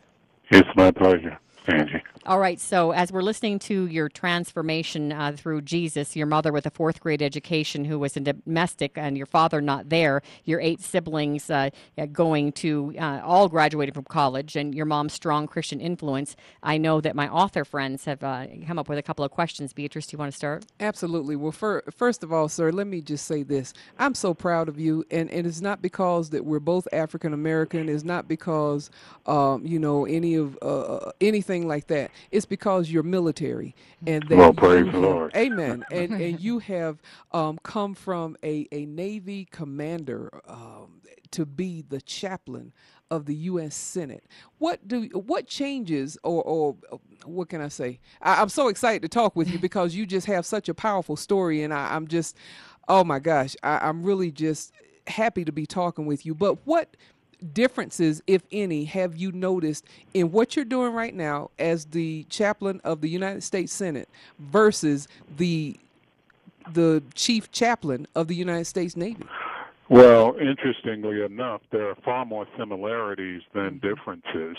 [0.51, 2.04] It's my pleasure, Angie.
[2.27, 2.59] All right.
[2.59, 6.99] So, as we're listening to your transformation uh, through Jesus, your mother with a fourth
[6.99, 11.69] grade education who was a domestic, and your father not there, your eight siblings uh,
[12.13, 16.99] going to uh, all graduating from college, and your mom's strong Christian influence, I know
[16.99, 19.71] that my author friends have uh, come up with a couple of questions.
[19.71, 20.65] Beatrice, do you want to start?
[20.79, 21.35] Absolutely.
[21.35, 23.71] Well, for, first of all, sir, let me just say this.
[23.99, 27.88] I'm so proud of you, and, and it's not because that we're both African American.
[27.88, 28.89] It's not because,
[29.27, 33.75] um, you know, any of uh, uh, anything like that it's because you're military
[34.06, 35.36] and that well, praise the Lord.
[35.36, 35.84] Amen.
[35.91, 37.01] and and you have
[37.32, 41.01] um, come from a, a Navy commander um,
[41.32, 42.73] to be the chaplain
[43.12, 43.75] of the U.S.
[43.75, 44.25] Senate.
[44.58, 46.78] What do what changes or or
[47.25, 47.99] what can I say?
[48.21, 51.15] I, am so excited to talk with you because you just have such a powerful
[51.15, 52.36] story, and I, am just,
[52.88, 54.71] oh my gosh, I, I'm really just
[55.08, 56.34] happy to be talking with you.
[56.34, 56.97] But what
[57.53, 62.81] differences, if any, have you noticed in what you're doing right now as the chaplain
[62.83, 65.77] of the United States Senate versus the
[66.73, 69.23] the chief chaplain of the United States Navy?
[69.87, 73.87] Well, interestingly enough, there are far more similarities than mm-hmm.
[73.87, 74.57] differences.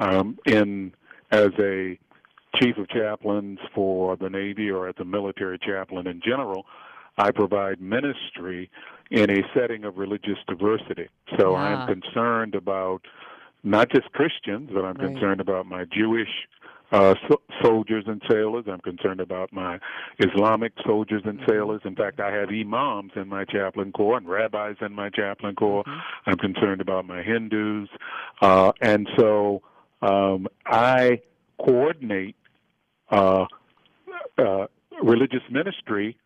[0.00, 0.92] Um, in
[1.30, 1.98] as a
[2.56, 6.66] chief of chaplains for the Navy or as a military chaplain in general,
[7.16, 8.70] I provide ministry
[9.10, 11.08] in a setting of religious diversity.
[11.38, 13.02] So I'm concerned about
[13.62, 15.12] not just Christians, but I'm right.
[15.12, 16.28] concerned about my Jewish
[16.92, 18.64] uh, so- soldiers and sailors.
[18.70, 19.78] I'm concerned about my
[20.18, 21.50] Islamic soldiers and mm-hmm.
[21.50, 21.80] sailors.
[21.84, 25.84] In fact, I have imams in my chaplain corps and rabbis in my chaplain corps.
[25.84, 26.30] Mm-hmm.
[26.30, 27.88] I'm concerned about my Hindus.
[28.40, 29.62] Uh, and so
[30.02, 31.20] um, I
[31.58, 32.36] coordinate
[33.10, 33.44] uh,
[34.38, 34.66] uh,
[35.02, 36.16] religious ministry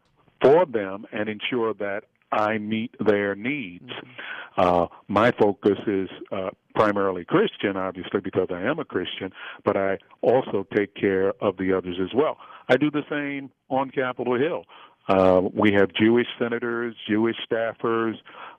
[0.42, 3.88] for them and ensure that I meet their needs.
[3.88, 4.11] Mm-hmm.
[4.57, 9.33] Uh, my focus is uh, primarily Christian, obviously, because I am a Christian,
[9.64, 12.37] but I also take care of the others as well.
[12.68, 14.64] I do the same on Capitol Hill.
[15.07, 18.14] Uh, we have Jewish senators, Jewish staffers,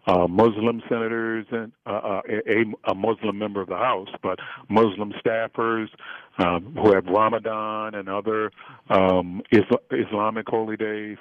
[0.08, 4.38] uh, Muslim senators, and uh, uh a, a Muslim member of the House, but
[4.70, 5.88] Muslim staffers
[6.38, 8.52] um, who have Ramadan and other
[8.90, 9.42] um,
[9.92, 11.18] Islamic holy days.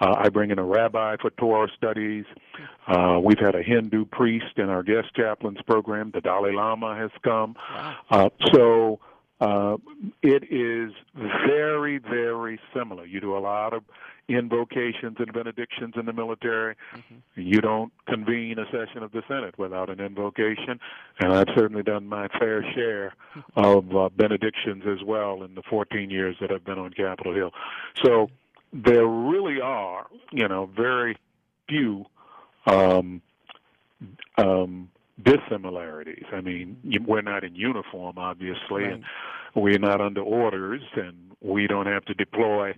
[0.00, 2.24] Uh, I bring in a rabbi for Torah studies.
[2.86, 6.10] Uh, we've had a Hindu priest in our guest chaplains program.
[6.12, 7.56] The Dalai Lama has come.
[8.10, 9.00] Uh, so
[9.40, 9.76] uh,
[10.22, 10.92] it is
[11.46, 13.04] very, very similar.
[13.04, 13.84] You do a lot of
[14.28, 16.74] invocations and benedictions in the military.
[16.94, 17.40] Mm-hmm.
[17.40, 20.80] You don't convene a session of the Senate without an invocation,
[21.20, 23.14] and I've certainly done my fair share
[23.56, 27.52] of uh, benedictions as well in the 14 years that I've been on Capitol Hill.
[28.04, 28.28] So
[28.84, 31.16] there really are, you know, very
[31.68, 32.04] few
[32.66, 33.22] um,
[34.38, 34.90] um,
[35.22, 36.24] dissimilarities.
[36.32, 38.92] I mean, we're not in uniform, obviously, right.
[38.94, 39.04] and
[39.54, 42.74] we're not under orders, and we don't have to deploy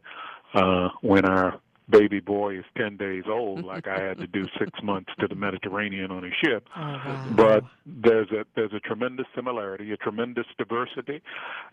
[0.55, 4.71] uh, when our baby boy is 10 days old like I had to do 6
[4.83, 7.27] months to the Mediterranean on a ship oh, wow.
[7.35, 11.23] but there's a there's a tremendous similarity a tremendous diversity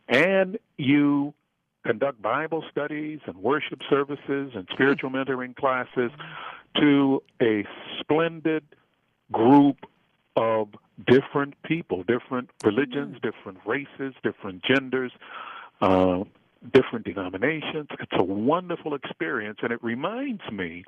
[0.07, 1.33] and you
[1.85, 5.17] conduct Bible studies and worship services and spiritual hmm.
[5.17, 6.11] mentoring classes
[6.77, 7.65] to a
[7.99, 8.63] splendid
[9.31, 9.77] group
[10.35, 10.69] of
[11.07, 13.29] different people, different religions, hmm.
[13.29, 15.11] different races, different genders,
[15.81, 16.23] uh,
[16.73, 17.87] different denominations.
[17.99, 20.83] It's a wonderful experience, and it reminds me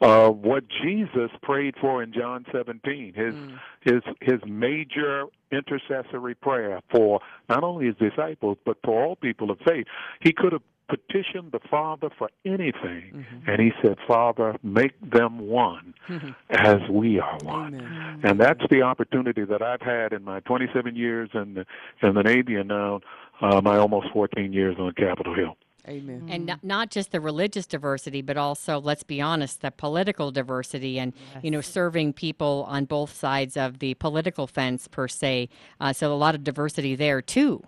[0.00, 3.58] uh, what Jesus prayed for in John 17, his mm.
[3.80, 9.58] his his major intercessory prayer for not only his disciples but for all people of
[9.66, 9.86] faith.
[10.20, 13.50] He could have petitioned the Father for anything, mm-hmm.
[13.50, 16.30] and he said, "Father, make them one, mm-hmm.
[16.50, 18.20] as we are one." Amen.
[18.24, 21.66] And that's the opportunity that I've had in my 27 years in the
[22.02, 23.00] in the Navy, and now
[23.40, 25.56] uh, my almost 14 years on Capitol Hill.
[25.88, 26.26] Amen.
[26.28, 30.98] And not, not just the religious diversity, but also, let's be honest, the political diversity
[30.98, 31.44] and, yes.
[31.44, 35.48] you know, serving people on both sides of the political fence, per se.
[35.80, 37.64] Uh, so a lot of diversity there, too.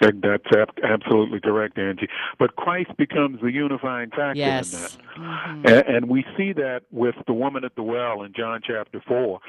[0.00, 2.08] And that's ab- absolutely correct, Angie.
[2.38, 4.72] But Christ becomes the unifying factor Yes.
[4.72, 4.96] in that.
[5.18, 5.66] Mm-hmm.
[5.66, 9.40] And, and we see that with the woman at the well in John chapter 4.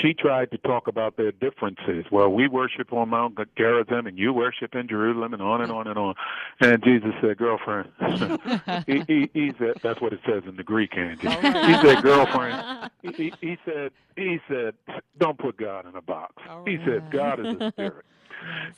[0.00, 2.06] She tried to talk about their differences.
[2.10, 5.86] Well, we worship on Mount Gerizim and you worship in Jerusalem and on and on
[5.86, 6.14] and on.
[6.60, 7.90] And Jesus said, girlfriend,
[8.86, 11.28] he, he, he said, that's what it says in the Greek, Angie.
[11.28, 14.74] He said, girlfriend, he, he, he said, he said,
[15.18, 16.34] don't put God in a box.
[16.66, 18.04] He said, God is a spirit.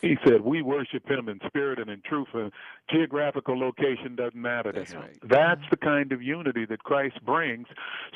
[0.00, 2.52] He said, We worship him in spirit and in truth, and
[2.90, 5.00] geographical location doesn't matter to That's him.
[5.02, 5.16] right.
[5.22, 7.66] That's the kind of unity that Christ brings,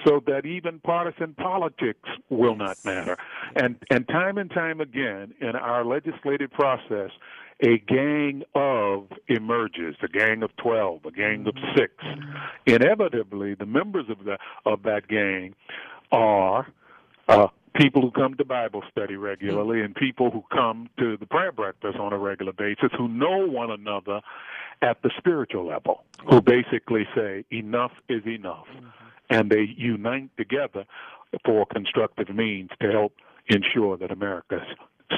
[0.07, 3.17] so that even partisan politics will not matter.
[3.57, 7.11] And, and time and time again in our legislative process,
[7.61, 11.93] a gang of emerges, a gang of 12, a gang of 6
[12.67, 15.55] Inevitably, the members of, the, of that gang
[16.11, 16.67] are
[17.29, 19.85] uh, people who come to Bible study regularly mm.
[19.85, 23.71] and people who come to the prayer breakfast on a regular basis who know one
[23.71, 24.21] another
[24.83, 26.51] at the spiritual level, who mm-hmm.
[26.51, 28.67] basically say, enough is enough.
[28.75, 28.87] Mm-hmm.
[29.31, 30.85] And they unite together
[31.45, 33.15] for constructive means to help
[33.49, 34.61] ensure that America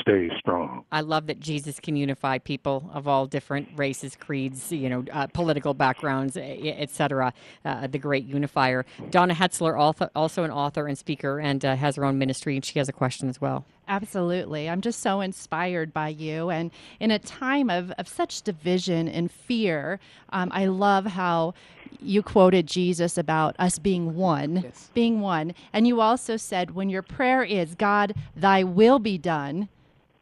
[0.00, 0.84] stays strong.
[0.92, 5.26] I love that Jesus can unify people of all different races, creeds, you know, uh,
[5.28, 7.32] political backgrounds, etc.
[7.64, 8.84] Uh, the great unifier.
[9.10, 12.64] Donna Hetzler, author, also an author and speaker, and uh, has her own ministry, and
[12.64, 13.64] she has a question as well.
[13.88, 14.68] Absolutely.
[14.68, 16.50] I'm just so inspired by you.
[16.50, 21.54] And in a time of, of such division and fear, um, I love how
[22.00, 24.90] you quoted Jesus about us being one, Yes.
[24.92, 25.54] being one.
[25.72, 29.68] And you also said, when your prayer is, God, thy will be done,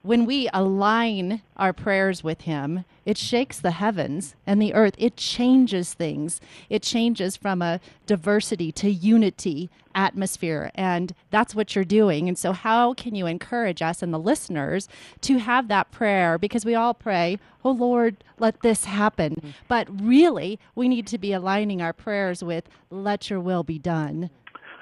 [0.05, 4.95] when we align our prayers with Him, it shakes the heavens and the earth.
[4.99, 6.43] It changes things.
[6.69, 10.71] It changes from a diversity to unity atmosphere.
[10.75, 12.29] And that's what you're doing.
[12.29, 14.89] And so, how can you encourage us and the listeners
[15.23, 16.37] to have that prayer?
[16.37, 19.37] Because we all pray, Oh Lord, let this happen.
[19.37, 19.51] Mm-hmm.
[19.69, 24.29] But really, we need to be aligning our prayers with, Let your will be done.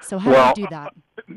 [0.03, 0.93] So, how Well, do you do that?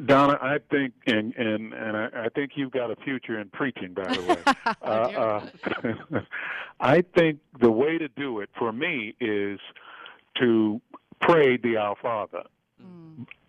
[0.06, 3.94] Donna, I think, and and and I, I think you've got a future in preaching,
[3.94, 4.42] by the way.
[4.82, 5.40] uh,
[6.14, 6.20] uh,
[6.80, 9.60] I think the way to do it for me is
[10.40, 10.80] to
[11.20, 12.42] pray the Our Father.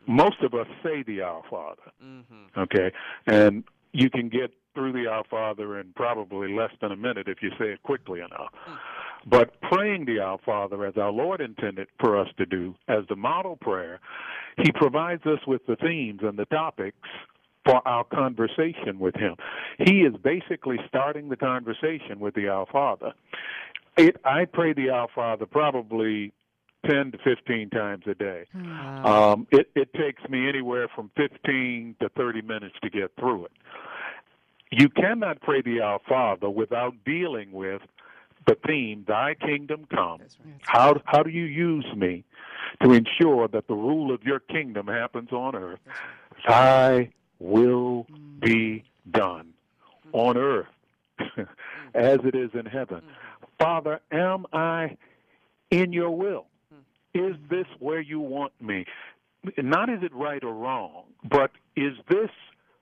[0.10, 2.60] Most of us say the Our Father, Mm-hmm.
[2.62, 2.92] okay,
[3.26, 7.42] and you can get through the Our Father in probably less than a minute if
[7.42, 8.54] you say it quickly enough.
[9.30, 13.16] But praying the Our Father, as our Lord intended for us to do, as the
[13.16, 14.00] model prayer,
[14.58, 16.98] He provides us with the themes and the topics
[17.66, 19.36] for our conversation with Him.
[19.80, 23.12] He is basically starting the conversation with the Our Father.
[23.98, 26.32] It, I pray the Our Father probably
[26.90, 28.46] 10 to 15 times a day.
[29.04, 33.52] Um, it, it takes me anywhere from 15 to 30 minutes to get through it.
[34.72, 37.82] You cannot pray the Our Father without dealing with
[38.48, 40.22] the theme, Thy kingdom come.
[40.62, 42.24] How, how do you use me
[42.82, 45.80] to ensure that the rule of your kingdom happens on earth?
[46.48, 48.40] Thy will mm.
[48.40, 49.54] be done
[50.14, 50.68] on earth
[51.20, 51.48] mm.
[51.94, 53.02] as it is in heaven.
[53.02, 53.48] Mm.
[53.60, 54.98] Father, am I
[55.70, 56.46] in your will?
[57.14, 58.86] Is this where you want me?
[59.58, 62.30] Not is it right or wrong, but is this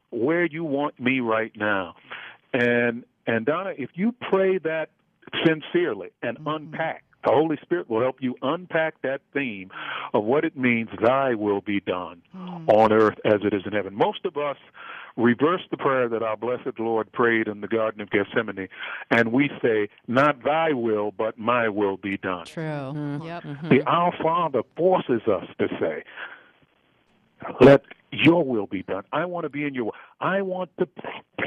[0.10, 1.96] where you want me right now?
[2.54, 4.90] And and Donna, if you pray that
[5.46, 6.48] sincerely and mm-hmm.
[6.48, 9.72] unpack, the Holy Spirit will help you unpack that theme
[10.14, 12.70] of what it means thy will be done mm.
[12.70, 13.96] on earth as it is in heaven.
[13.96, 14.58] Most of us
[15.18, 18.68] reverse the prayer that our blessed Lord prayed in the Garden of Gethsemane,
[19.10, 22.46] and we say, Not thy will, but my will be done.
[22.46, 22.64] True.
[22.64, 23.26] Mm-hmm.
[23.26, 23.44] Yep.
[23.44, 23.70] Mm-hmm.
[23.70, 26.04] The Our Father forces us to say,
[27.60, 27.84] let
[28.24, 29.04] your will be done.
[29.12, 29.96] I want to be in your will.
[30.20, 30.88] I want to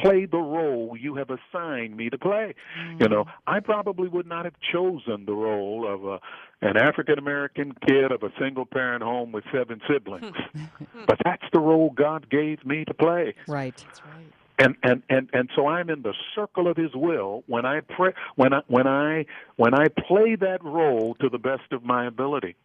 [0.03, 2.55] play the role you have assigned me to play.
[2.99, 3.31] You know, mm.
[3.47, 6.21] I probably would not have chosen the role of a,
[6.67, 10.37] an African American kid of a single parent home with seven siblings.
[11.07, 13.77] but that's the role God gave me to play Right.
[13.77, 14.33] That's Right.
[14.59, 18.13] and and and and so I'm in the circle of His will when I pray
[18.37, 19.27] when I when I
[19.57, 22.57] when I play that role to the best of my ability,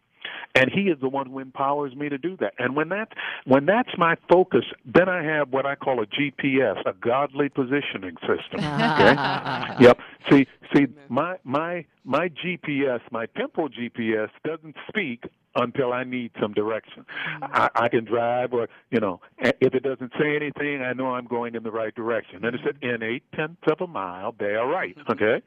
[0.54, 2.54] and He is the one who empowers me to do that.
[2.58, 3.08] And when that
[3.44, 8.16] when that's my focus, then I have what I call a GPS, a godly positioning
[8.20, 8.60] system.
[8.60, 9.14] Okay.
[9.80, 9.98] yep.
[10.30, 15.24] See, see, my my my GPS, my temporal GPS, doesn't speak
[15.56, 17.04] until I need some direction.
[17.26, 17.44] Mm-hmm.
[17.54, 21.26] I, I can drive, or you know, if it doesn't say anything, I know I'm
[21.26, 22.44] going in the right direction.
[22.44, 23.02] And it said, mm-hmm.
[23.02, 24.96] in eight tenths of a mile, they are right.
[24.96, 25.12] Mm-hmm.
[25.12, 25.42] Okay,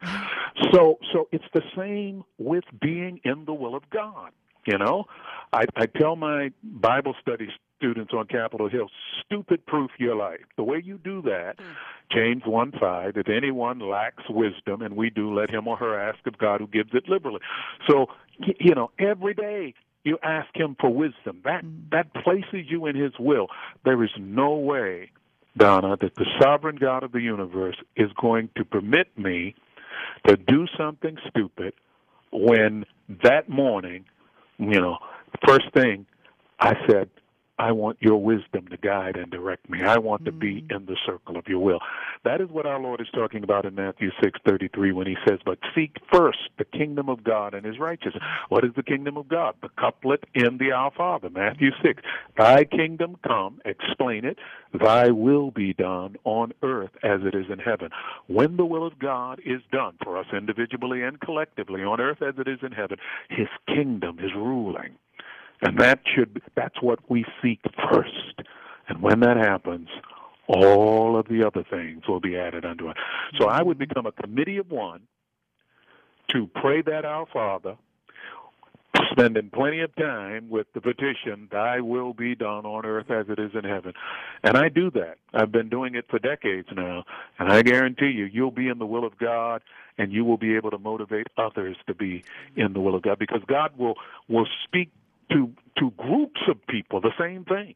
[0.74, 4.32] so so it's the same with being in the will of God.
[4.68, 5.05] You know,
[5.53, 7.47] I, I tell my Bible study
[7.78, 8.89] students on Capitol Hill,
[9.26, 10.41] stupid proof your life.
[10.57, 11.72] The way you do that, hmm.
[12.11, 16.20] James 1 5, if anyone lacks wisdom, and we do, let him or her ask
[16.28, 17.39] of God who gives it liberally.
[17.89, 18.07] So,
[18.59, 21.41] you know, every day you ask him for wisdom.
[21.45, 21.84] That hmm.
[21.91, 23.47] that places you in his will.
[23.86, 25.11] There is no way,
[25.55, 29.55] Donna, that the sovereign God of the universe is going to permit me
[30.28, 31.74] to do something stupid
[32.32, 32.86] when
[33.24, 34.05] that morning,
[34.60, 34.97] you know,
[35.45, 36.05] first thing
[36.60, 37.10] I said,
[37.60, 39.84] I want your wisdom to guide and direct me.
[39.84, 40.76] I want to be mm.
[40.76, 41.80] in the circle of your will.
[42.24, 45.60] That is what our Lord is talking about in Matthew 6:33 when he says, "But
[45.74, 49.55] seek first the kingdom of God and his righteousness." What is the kingdom of God?
[49.62, 52.03] The couplet in the Our Father, Matthew 6.
[52.38, 54.38] Thy kingdom come, explain it,
[54.74, 57.89] thy will be done on earth as it is in heaven.
[58.28, 62.38] When the will of God is done for us individually and collectively on earth as
[62.38, 62.99] it is in heaven,
[63.30, 64.97] his kingdom is ruling.
[65.62, 67.60] And that should that's what we seek
[67.91, 68.41] first.
[68.88, 69.89] And when that happens,
[70.47, 72.95] all of the other things will be added unto us.
[73.39, 75.01] So I would become a committee of one
[76.30, 77.76] to pray that our Father,
[79.12, 83.39] spending plenty of time with the petition, Thy will be done on earth as it
[83.39, 83.93] is in heaven.
[84.43, 85.18] And I do that.
[85.34, 87.03] I've been doing it for decades now.
[87.39, 89.62] And I guarantee you, you'll be in the will of God
[89.97, 92.24] and you will be able to motivate others to be
[92.55, 93.95] in the will of God because God will
[94.28, 94.91] will speak
[95.32, 97.75] to to groups of people the same thing.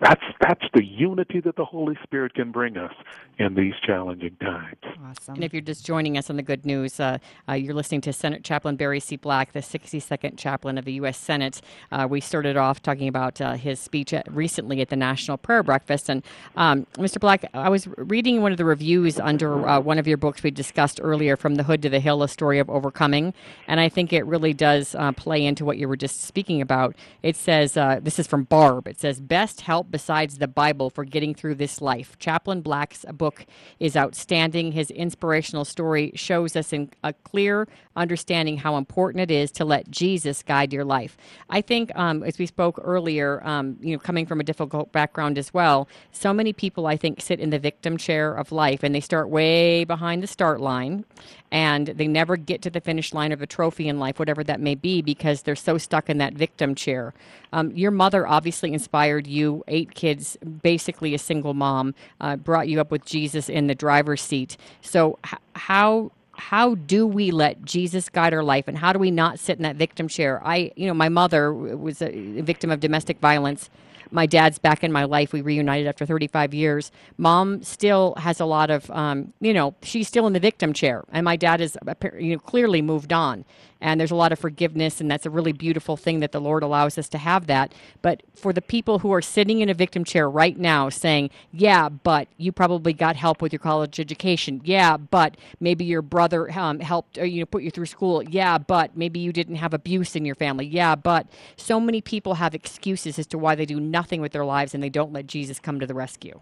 [0.00, 2.92] That's that's the unity that the Holy Spirit can bring us
[3.38, 4.76] in these challenging times.
[5.04, 5.36] Awesome.
[5.36, 7.16] And if you're just joining us on the good news, uh,
[7.48, 9.16] uh, you're listening to Senate Chaplain Barry C.
[9.16, 11.16] Black, the 62nd chaplain of the U.S.
[11.16, 11.62] Senate.
[11.90, 15.62] Uh, we started off talking about uh, his speech at, recently at the National Prayer
[15.62, 16.10] Breakfast.
[16.10, 16.22] And
[16.56, 17.18] um, Mr.
[17.18, 20.50] Black, I was reading one of the reviews under uh, one of your books we
[20.50, 23.32] discussed earlier, From the Hood to the Hill, a story of overcoming.
[23.66, 26.94] And I think it really does uh, play into what you were just speaking about.
[27.22, 31.34] It says, this is from Barb, it says, best help besides the Bible for getting
[31.34, 32.18] through this life.
[32.18, 33.46] Chaplain Black's book
[33.78, 34.72] is outstanding.
[34.72, 39.90] His inspirational story shows us in a clear understanding how important it is to let
[39.90, 41.16] Jesus guide your life.
[41.50, 45.38] I think, um, as we spoke earlier, um, you know, coming from a difficult background
[45.38, 48.94] as well, so many people I think sit in the victim chair of life and
[48.94, 51.04] they start way behind the start line
[51.50, 54.60] and they never get to the finish line of a trophy in life, whatever that
[54.60, 57.14] may be, because they're so stuck in that victim chair.
[57.52, 62.80] Um, your mother obviously inspired you, eight kids, basically a single mom, uh, brought you
[62.80, 64.56] up with Jesus in the driver's seat.
[64.80, 69.10] So, h- how how do we let Jesus guide our life and how do we
[69.10, 70.42] not sit in that victim chair?
[70.44, 73.70] I, you know, my mother was a victim of domestic violence.
[74.10, 75.32] My dad's back in my life.
[75.32, 76.92] We reunited after 35 years.
[77.18, 81.04] Mom still has a lot of, um, you know, she's still in the victim chair,
[81.12, 81.76] and my dad is,
[82.18, 83.44] you know, clearly moved on.
[83.80, 86.62] And there's a lot of forgiveness, and that's a really beautiful thing that the Lord
[86.62, 87.74] allows us to have that.
[88.00, 91.88] But for the people who are sitting in a victim chair right now, saying, "Yeah,
[91.88, 94.60] but you probably got help with your college education.
[94.64, 98.22] Yeah, but maybe your brother um, helped, or, you know, put you through school.
[98.22, 100.66] Yeah, but maybe you didn't have abuse in your family.
[100.66, 104.44] Yeah, but so many people have excuses as to why they do nothing with their
[104.44, 106.40] lives and they don't let Jesus come to the rescue.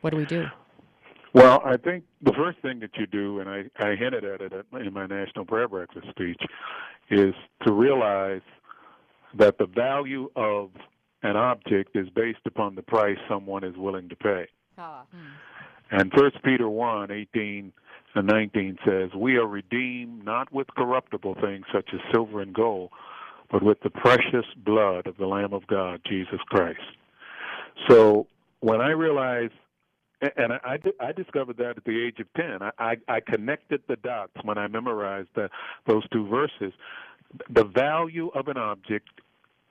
[0.00, 0.48] What do we do?
[1.36, 4.54] Well, I think the first thing that you do, and I, I hinted at it
[4.72, 6.40] in my National Prayer Breakfast speech,
[7.10, 7.34] is
[7.66, 8.40] to realize
[9.38, 10.70] that the value of
[11.22, 14.46] an object is based upon the price someone is willing to pay.
[14.78, 15.02] Ah.
[15.90, 17.70] And First Peter 1, 18
[18.14, 22.88] and 19 says, We are redeemed not with corruptible things such as silver and gold,
[23.52, 26.80] but with the precious blood of the Lamb of God, Jesus Christ.
[27.90, 28.26] So
[28.60, 29.52] when I realized
[30.20, 32.58] and I, I, discovered that at the age of 10.
[32.78, 35.50] I, I, connected the dots when I memorized the,
[35.86, 36.72] those two verses.
[37.50, 39.08] The value of an object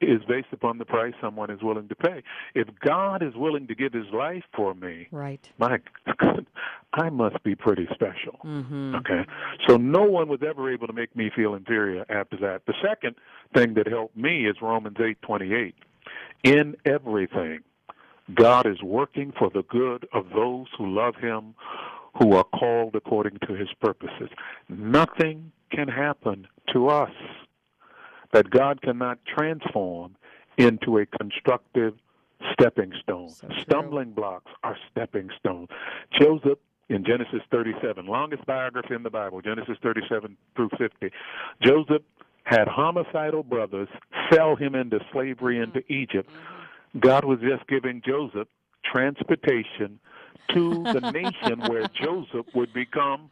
[0.02, 2.22] is based upon the price someone is willing to pay.
[2.54, 5.50] If God is willing to give his life for me, right.
[5.58, 5.80] my
[6.20, 6.46] God,
[6.94, 8.40] I must be pretty special.
[8.44, 8.96] Mm-hmm.
[8.96, 9.26] Okay?
[9.68, 12.66] So no one was ever able to make me feel inferior after that.
[12.68, 13.16] The second
[13.54, 15.74] thing that helped me is Romans 8:28.
[16.44, 17.62] In everything
[18.34, 21.54] God is working for the good of those who love him,
[22.18, 24.30] who are called according to his purposes.
[24.70, 27.12] Nothing can happen to us
[28.32, 30.16] that God cannot transform
[30.58, 31.94] into a constructive
[32.54, 33.30] stepping stone.
[33.30, 35.70] So Stumbling blocks are stepping stones.
[36.20, 36.60] Joseph
[36.90, 41.12] in Genesis 37, longest biography in the Bible, Genesis 37 through 50.
[41.64, 42.04] Joseph
[42.44, 43.88] had homicidal brothers
[44.32, 46.30] sell him into slavery into Egypt.
[46.30, 46.65] Mm-hmm
[47.00, 48.48] God was just giving Joseph
[48.84, 50.00] transportation
[50.54, 53.30] to the nation where Joseph would become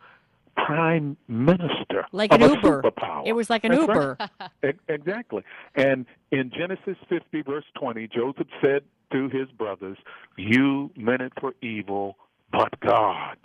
[0.55, 2.81] prime minister Like of an a Uber.
[2.83, 3.23] superpower.
[3.25, 3.81] It was like an That's.
[3.81, 4.17] Uber.
[4.65, 5.43] E- Exactly.
[5.75, 9.97] And in Genesis 50, verse 20, Joseph said to his brothers,
[10.37, 12.17] You meant it for evil,
[12.51, 13.37] but God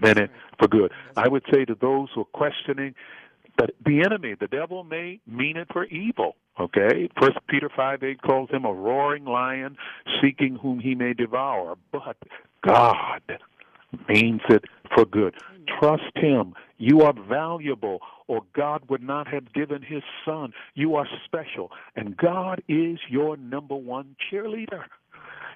[0.00, 0.92] meant it for good.
[1.16, 2.94] I would say to those who are questioning
[3.60, 6.36] that the enemy, the devil, may mean it for evil.
[6.58, 7.08] Okay?
[7.20, 9.76] First Peter 5 8 calls him a roaring lion
[10.22, 11.76] seeking whom he may devour.
[11.92, 12.16] But
[12.66, 13.22] God
[14.08, 15.34] means it for good.
[15.78, 16.54] Trust Him.
[16.78, 20.52] You are valuable, or God would not have given His Son.
[20.74, 24.84] You are special, and God is your number one cheerleader.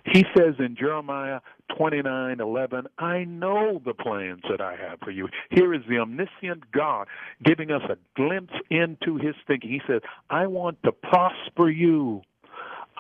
[0.04, 1.40] He says in Jeremiah
[1.70, 7.08] 29:11, "I know the plans that I have for you." Here is the omniscient God
[7.42, 9.70] giving us a glimpse into His thinking.
[9.70, 12.22] He says, "I want to prosper you."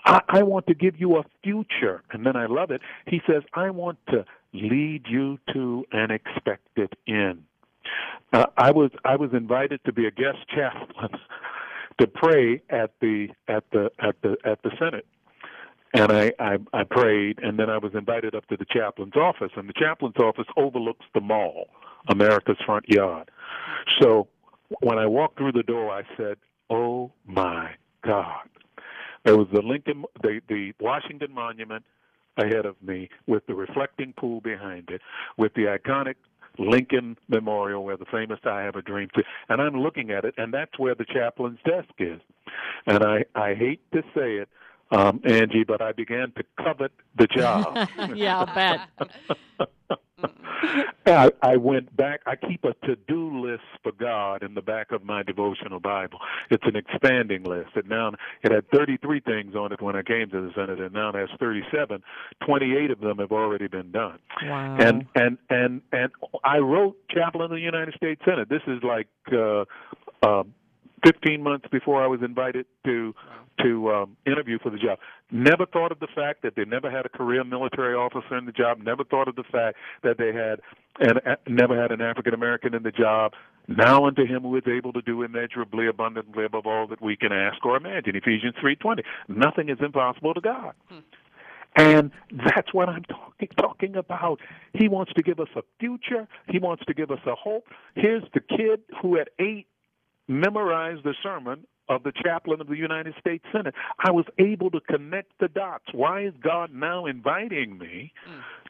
[0.06, 2.02] I, want to give you a future.
[2.10, 2.82] And then I love it.
[3.06, 7.44] He says, I want to lead you to an expected end.
[8.32, 11.10] Uh, I was I was invited to be a guest chaplain
[12.00, 15.06] to pray at the at the at the at the Senate.
[15.94, 19.52] And I, I I prayed and then I was invited up to the chaplain's office
[19.56, 21.68] and the chaplain's office overlooks the mall,
[22.08, 23.30] America's front yard.
[24.00, 24.26] So
[24.80, 26.36] when I walked through the door I said,
[26.68, 27.70] "Oh my
[28.02, 28.48] God."
[29.24, 31.84] There was the Lincoln, the the Washington Monument
[32.36, 35.00] ahead of me, with the reflecting pool behind it,
[35.38, 36.16] with the iconic
[36.58, 39.08] Lincoln Memorial, where the famous "I Have a Dream,"
[39.48, 42.20] and I'm looking at it, and that's where the chaplain's desk is.
[42.86, 44.48] And I I hate to say it,
[44.94, 47.88] um, Angie, but I began to covet the job.
[48.14, 48.88] yeah, I'll bet.
[51.06, 52.20] I, I went back.
[52.26, 56.18] I keep a to-do list for God in the back of my devotional Bible.
[56.50, 57.70] It's an expanding list.
[57.74, 60.94] And now it had 33 things on it when I came to the Senate, and
[60.94, 62.02] now it has 37.
[62.46, 64.18] 28 of them have already been done.
[64.44, 64.76] Wow.
[64.78, 66.10] And and and and
[66.42, 68.48] I wrote chaplain of the United States Senate.
[68.48, 69.64] This is like uh,
[70.22, 70.44] uh,
[71.04, 73.14] 15 months before I was invited to
[73.60, 74.98] to um, interview for the job.
[75.30, 78.52] Never thought of the fact that they never had a career military officer in the
[78.52, 78.78] job.
[78.82, 80.60] Never thought of the fact that they had
[81.00, 83.32] and uh, never had an African American in the job.
[83.68, 87.32] Now unto him who is able to do immeasurably abundantly above all that we can
[87.32, 88.16] ask or imagine.
[88.16, 89.02] Ephesians 3:20.
[89.28, 90.74] Nothing is impossible to God.
[91.76, 94.40] And that's what I'm talking talking about.
[94.74, 96.28] He wants to give us a future.
[96.48, 97.66] He wants to give us a hope.
[97.94, 99.66] Here's the kid who at eight
[100.28, 103.74] memorized the sermon of the chaplain of the United States Senate.
[104.02, 105.84] I was able to connect the dots.
[105.92, 108.12] Why is God now inviting me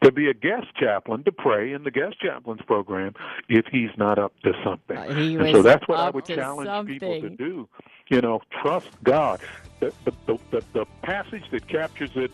[0.02, 3.14] to be a guest chaplain to pray in the guest chaplains program
[3.48, 4.96] if he's not up to something?
[4.96, 7.68] Uh, so that's what I would challenge people to do.
[8.08, 9.40] You know, trust God.
[9.80, 12.32] The, the, the, the, the passage that captures it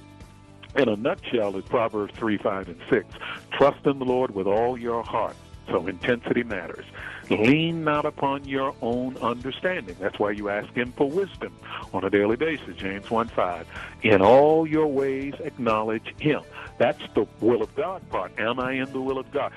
[0.77, 3.07] in a nutshell is Proverbs 3, 5, and 6.
[3.53, 5.37] Trust in the Lord with all your heart.
[5.69, 6.85] So intensity matters.
[7.31, 9.97] Lean not upon your own understanding.
[10.01, 11.57] That's why you ask Him for wisdom
[11.95, 13.67] on a daily basis, James 1 5.
[14.03, 16.43] In all your ways, acknowledge Him.
[16.79, 18.33] That's the will of God part.
[18.39, 19.53] Am I in the will of God?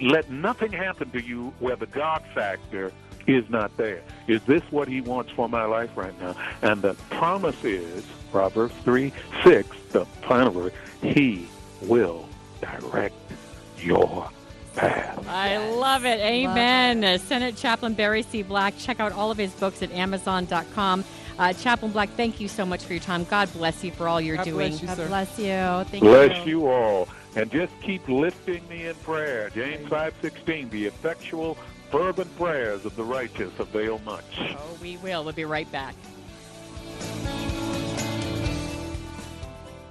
[0.00, 2.92] Let nothing happen to you where the God factor
[3.28, 4.02] is not there.
[4.26, 6.34] Is this what He wants for my life right now?
[6.62, 9.12] And the promise is, Proverbs 3
[9.44, 11.46] 6, the final word, He
[11.82, 12.28] will
[12.60, 13.14] direct
[13.78, 14.30] your
[14.78, 15.28] path.
[15.28, 16.20] I love it.
[16.20, 17.04] Amen.
[17.04, 18.42] Uh, Senate Chaplain Barry C.
[18.42, 18.74] Black.
[18.78, 21.04] Check out all of his books at Amazon.com.
[21.38, 23.24] Uh, Chaplain Black, thank you so much for your time.
[23.24, 24.70] God bless you for all you're God doing.
[24.70, 25.06] bless you, God sir.
[25.08, 25.90] bless you.
[25.90, 26.60] Thank Bless you.
[26.62, 27.08] you all.
[27.36, 29.50] And just keep lifting me in prayer.
[29.50, 31.56] James 5.16, the effectual,
[31.90, 34.24] fervent prayers of the righteous avail much.
[34.40, 35.22] Oh, we will.
[35.22, 35.94] We'll be right back.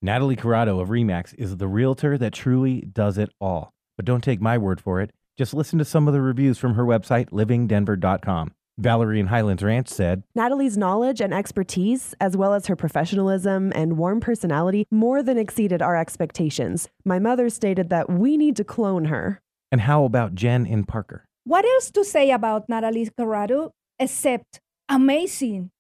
[0.04, 3.72] Natalie Corrado of Remax is the realtor that truly does it all.
[3.98, 5.12] But don't take my word for it.
[5.38, 8.52] Just listen to some of the reviews from her website, livingdenver.com.
[8.82, 13.98] Valerie in Highlands Ranch said, Natalie's knowledge and expertise, as well as her professionalism and
[13.98, 16.90] warm personality, more than exceeded our expectations.
[17.06, 19.42] My mother stated that we need to clone her.
[19.72, 21.26] and how about Jen in Parker?
[21.44, 24.60] What else to say about Natalie Corrado except
[24.90, 25.72] amazing?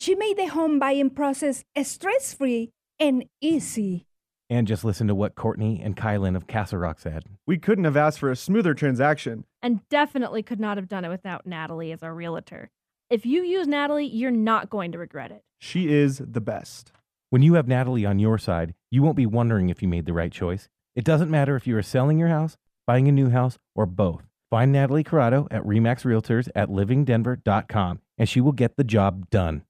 [0.00, 4.06] She made the home buying process stress free and easy.
[4.50, 7.22] And just listen to what Courtney and Kylan of Castle Rock said.
[7.46, 9.44] We couldn't have asked for a smoother transaction.
[9.62, 12.70] And definitely could not have done it without Natalie as our realtor.
[13.08, 15.44] If you use Natalie, you're not going to regret it.
[15.60, 16.90] She is the best.
[17.30, 20.12] When you have Natalie on your side, you won't be wondering if you made the
[20.12, 20.68] right choice.
[20.96, 22.56] It doesn't matter if you are selling your house,
[22.88, 24.24] buying a new house, or both.
[24.50, 29.62] Find Natalie Corrado at REMAX Realtors at livingdenver.com and she will get the job done.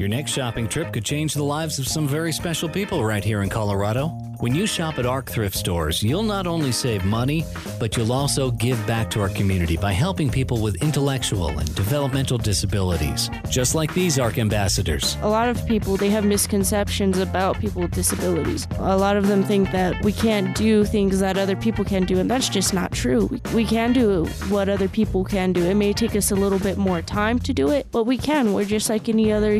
[0.00, 3.42] Your next shopping trip could change the lives of some very special people right here
[3.42, 4.08] in Colorado.
[4.40, 7.44] When you shop at ARC thrift stores, you'll not only save money,
[7.78, 12.38] but you'll also give back to our community by helping people with intellectual and developmental
[12.38, 15.18] disabilities, just like these ARC ambassadors.
[15.20, 18.66] A lot of people they have misconceptions about people with disabilities.
[18.78, 22.18] A lot of them think that we can't do things that other people can do,
[22.18, 23.26] and that's just not true.
[23.26, 25.62] We, we can do what other people can do.
[25.66, 28.54] It may take us a little bit more time to do it, but we can.
[28.54, 29.59] We're just like any other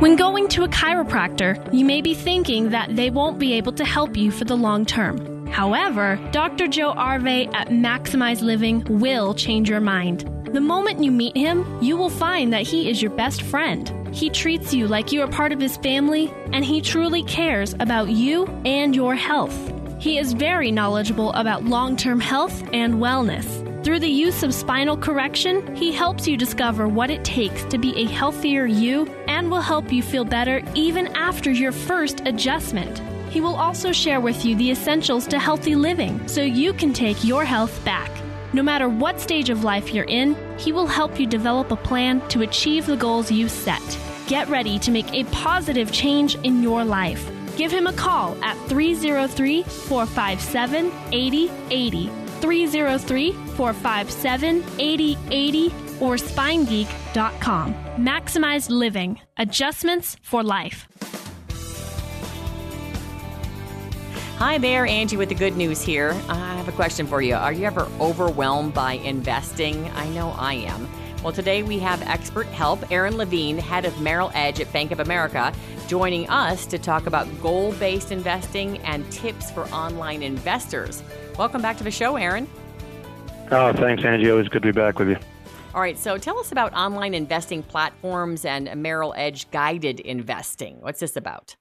[0.00, 3.84] When going to a chiropractor, you may be thinking that they won't be able to
[3.84, 5.46] help you for the long term.
[5.48, 6.68] However, Dr.
[6.68, 10.20] Joe Arve at Maximize Living will change your mind.
[10.54, 13.92] The moment you meet him, you will find that he is your best friend.
[14.10, 18.08] He treats you like you are part of his family, and he truly cares about
[18.08, 19.54] you and your health.
[19.98, 23.59] He is very knowledgeable about long term health and wellness.
[23.82, 27.96] Through the use of spinal correction, he helps you discover what it takes to be
[27.96, 33.00] a healthier you and will help you feel better even after your first adjustment.
[33.30, 37.24] He will also share with you the essentials to healthy living so you can take
[37.24, 38.10] your health back.
[38.52, 42.20] No matter what stage of life you're in, he will help you develop a plan
[42.28, 43.98] to achieve the goals you set.
[44.26, 47.26] Get ready to make a positive change in your life.
[47.56, 52.19] Give him a call at 303 457 8080.
[52.40, 55.66] 303 457 8080
[56.00, 57.74] or spinegeek.com.
[57.96, 59.20] Maximize living.
[59.36, 60.88] Adjustments for life.
[64.38, 66.12] Hi there, Angie with the good news here.
[66.30, 67.34] I have a question for you.
[67.34, 69.86] Are you ever overwhelmed by investing?
[69.90, 70.88] I know I am.
[71.22, 72.90] Well, today we have expert help.
[72.90, 75.52] Aron Levine, head of Merrill Edge at Bank of America,
[75.86, 81.02] joining us to talk about goal based investing and tips for online investors.
[81.40, 82.46] Welcome back to the show, Aron.
[83.50, 84.30] Oh, thanks, Angie.
[84.30, 85.16] Always good to be back with you.
[85.74, 90.76] All right, so tell us about online investing platforms and Merrill Edge guided investing.
[90.82, 91.56] What's this about?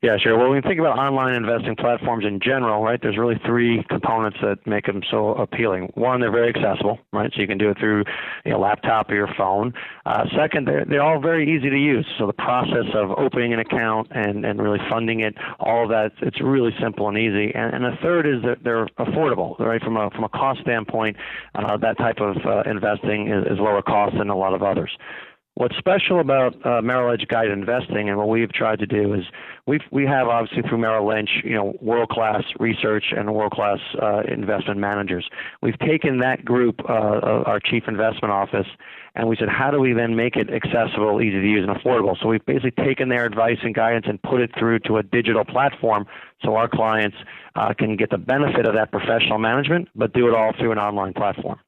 [0.00, 0.38] Yeah, sure.
[0.38, 4.38] Well, when you think about online investing platforms in general, right, there's really three components
[4.42, 5.90] that make them so appealing.
[5.94, 8.04] One, they're very accessible, right, so you can do it through
[8.46, 9.74] your laptop or your phone.
[10.06, 12.06] Uh, second, they're, they're all very easy to use.
[12.16, 16.12] So the process of opening an account and, and really funding it, all of that,
[16.22, 17.52] it's really simple and easy.
[17.52, 21.16] And, and the third is that they're affordable, right, from a, from a cost standpoint,
[21.56, 24.96] uh, that type of uh, investing is, is lower cost than a lot of others.
[25.58, 29.24] What's special about uh, Merrill Edge Guided Investing and what we've tried to do is
[29.66, 33.80] we we have obviously through Merrill Lynch, you know, world class research and world class
[34.00, 35.28] uh, investment managers.
[35.60, 38.68] We've taken that group, uh, our chief investment office,
[39.16, 42.16] and we said, how do we then make it accessible, easy to use, and affordable?
[42.22, 45.44] So we've basically taken their advice and guidance and put it through to a digital
[45.44, 46.06] platform,
[46.44, 47.16] so our clients
[47.56, 50.78] uh, can get the benefit of that professional management, but do it all through an
[50.78, 51.58] online platform.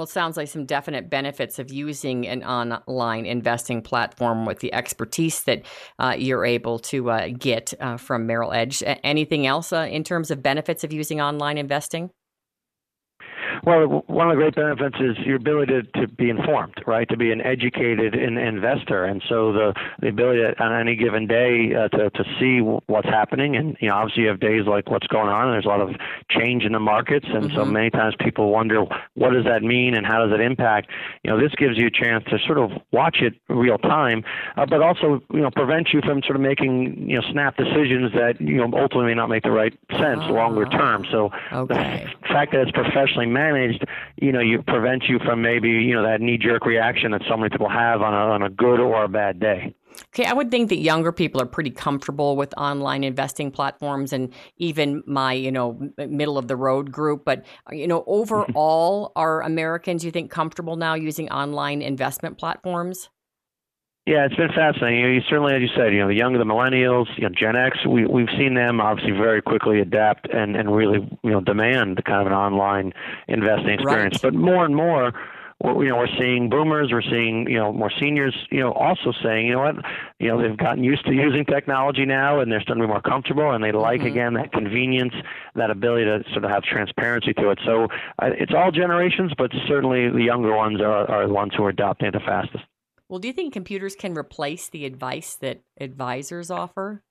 [0.00, 4.72] Well, it sounds like some definite benefits of using an online investing platform with the
[4.72, 5.66] expertise that
[5.98, 8.82] uh, you're able to uh, get uh, from Merrill Edge.
[8.86, 12.08] Anything else uh, in terms of benefits of using online investing?
[13.64, 17.08] Well, one of the great benefits is your ability to, to be informed, right?
[17.10, 21.74] To be an educated in, investor, and so the the ability on any given day
[21.74, 25.06] uh, to to see what's happening, and you know, obviously you have days like what's
[25.08, 25.90] going on, and there's a lot of
[26.30, 27.56] change in the markets, and mm-hmm.
[27.56, 28.84] so many times people wonder
[29.14, 30.88] what does that mean and how does it impact.
[31.22, 34.24] You know, this gives you a chance to sort of watch it real time,
[34.56, 38.12] uh, but also you know prevent you from sort of making you know snap decisions
[38.14, 41.04] that you know ultimately may not make the right sense uh, longer term.
[41.10, 42.08] So okay.
[42.22, 43.84] the fact that it's professionally managed managed,
[44.16, 47.36] you know, you prevent you from maybe you know that knee jerk reaction that so
[47.36, 49.74] many people have on a on a good or a bad day.
[50.08, 54.32] Okay, I would think that younger people are pretty comfortable with online investing platforms, and
[54.56, 57.24] even my, you know, middle of the road group.
[57.24, 58.10] But you know, mm-hmm.
[58.10, 63.08] overall, are Americans you think comfortable now using online investment platforms?
[64.10, 64.98] Yeah, it's been fascinating.
[64.98, 67.28] You, know, you certainly, as you said, you know, the younger, the millennials, you know,
[67.28, 71.40] Gen X, we we've seen them obviously very quickly adapt and and really you know
[71.40, 72.92] demand the kind of an online
[73.28, 74.14] investing experience.
[74.14, 74.32] Right.
[74.32, 75.12] But more and more,
[75.62, 79.12] we're, you know, we're seeing boomers, we're seeing you know more seniors, you know, also
[79.22, 79.76] saying, you know what,
[80.18, 83.00] you know, they've gotten used to using technology now, and they're starting to be more
[83.00, 85.14] comfortable, and they like again that convenience,
[85.54, 87.60] that ability to sort of have transparency to it.
[87.64, 87.84] So
[88.18, 91.70] uh, it's all generations, but certainly the younger ones are are the ones who are
[91.70, 92.64] adopting it the fastest.
[93.10, 97.02] Well, do you think computers can replace the advice that advisors offer?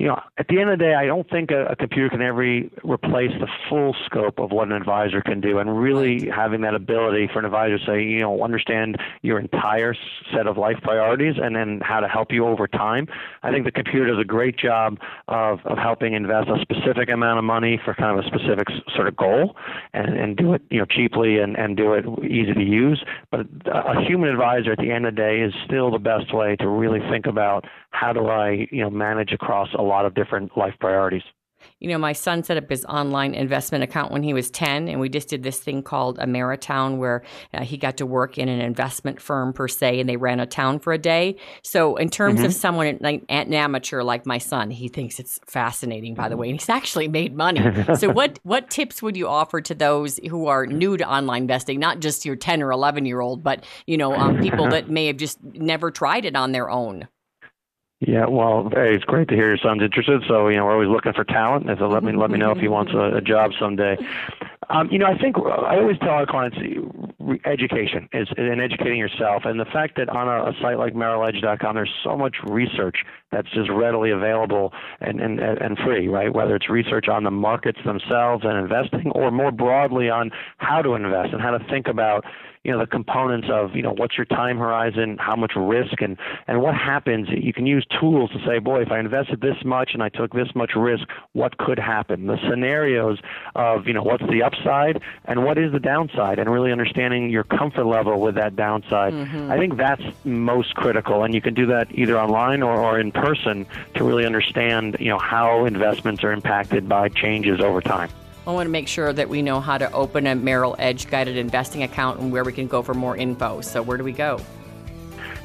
[0.00, 2.22] You know, at the end of the day, I don't think a, a computer can
[2.22, 2.40] ever
[2.84, 7.28] replace the full scope of what an advisor can do, and really having that ability
[7.30, 9.94] for an advisor to say, you know, understand your entire
[10.34, 13.08] set of life priorities, and then how to help you over time.
[13.42, 14.96] I think the computer does a great job
[15.28, 19.06] of of helping invest a specific amount of money for kind of a specific sort
[19.06, 19.54] of goal,
[19.92, 23.04] and and do it, you know, cheaply and and do it easy to use.
[23.30, 26.56] But a human advisor, at the end of the day, is still the best way
[26.56, 30.56] to really think about how do I, you know, manage across a lot of different
[30.56, 31.22] life priorities.
[31.78, 34.98] You know, my son set up his online investment account when he was 10, and
[34.98, 37.22] we just did this thing called AmeriTowne where
[37.52, 40.46] uh, he got to work in an investment firm per se, and they ran a
[40.46, 41.36] town for a day.
[41.62, 42.54] So, in terms of Mhm.
[42.54, 46.58] someone, like an amateur like my son, he thinks it's fascinating, by the way, and
[46.58, 47.60] he's actually made money.
[47.92, 51.78] so, what, what tips would you offer to those who are new to online investing,
[51.78, 55.06] not just your 10 or 11 year old, but, you know, um, people that may
[55.08, 57.06] have just never tried it on their own?
[58.00, 60.22] Yeah, well, hey, it's great to hear your son's interested.
[60.26, 61.68] So you know, we're always looking for talent.
[61.68, 63.98] And so let me let me know if he wants a, a job someday.
[64.70, 66.56] Um, you know, I think I always tell our clients,
[67.18, 70.94] re- education is and educating yourself, and the fact that on a, a site like
[70.94, 76.32] MerrillEdge.com, there's so much research that's just readily available and, and and free, right?
[76.32, 80.94] Whether it's research on the markets themselves and investing, or more broadly on how to
[80.94, 82.24] invest and how to think about
[82.64, 86.18] you know the components of you know what's your time horizon, how much risk, and
[86.46, 87.28] and what happens.
[87.30, 90.34] You can use tools to say, boy, if I invested this much and I took
[90.34, 92.26] this much risk, what could happen?
[92.26, 93.18] The scenarios
[93.54, 97.44] of you know what's the upside and what is the downside, and really understanding your
[97.44, 99.14] comfort level with that downside.
[99.14, 99.50] Mm-hmm.
[99.50, 103.10] I think that's most critical, and you can do that either online or, or in
[103.10, 108.10] person to really understand you know how investments are impacted by changes over time.
[108.46, 111.36] I want to make sure that we know how to open a Merrill Edge guided
[111.36, 113.60] investing account and where we can go for more info.
[113.60, 114.40] So, where do we go?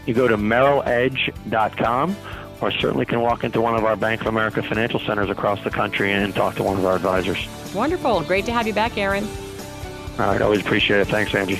[0.06, 2.16] You go to merrilledge.com
[2.62, 5.70] or certainly can walk into one of our Bank of America financial centers across the
[5.70, 7.48] country and talk to one of our advisors.
[7.74, 8.22] Wonderful.
[8.22, 9.28] Great to have you back, Aron.
[10.18, 11.08] All right, always appreciate it.
[11.08, 11.60] Thanks, Angie.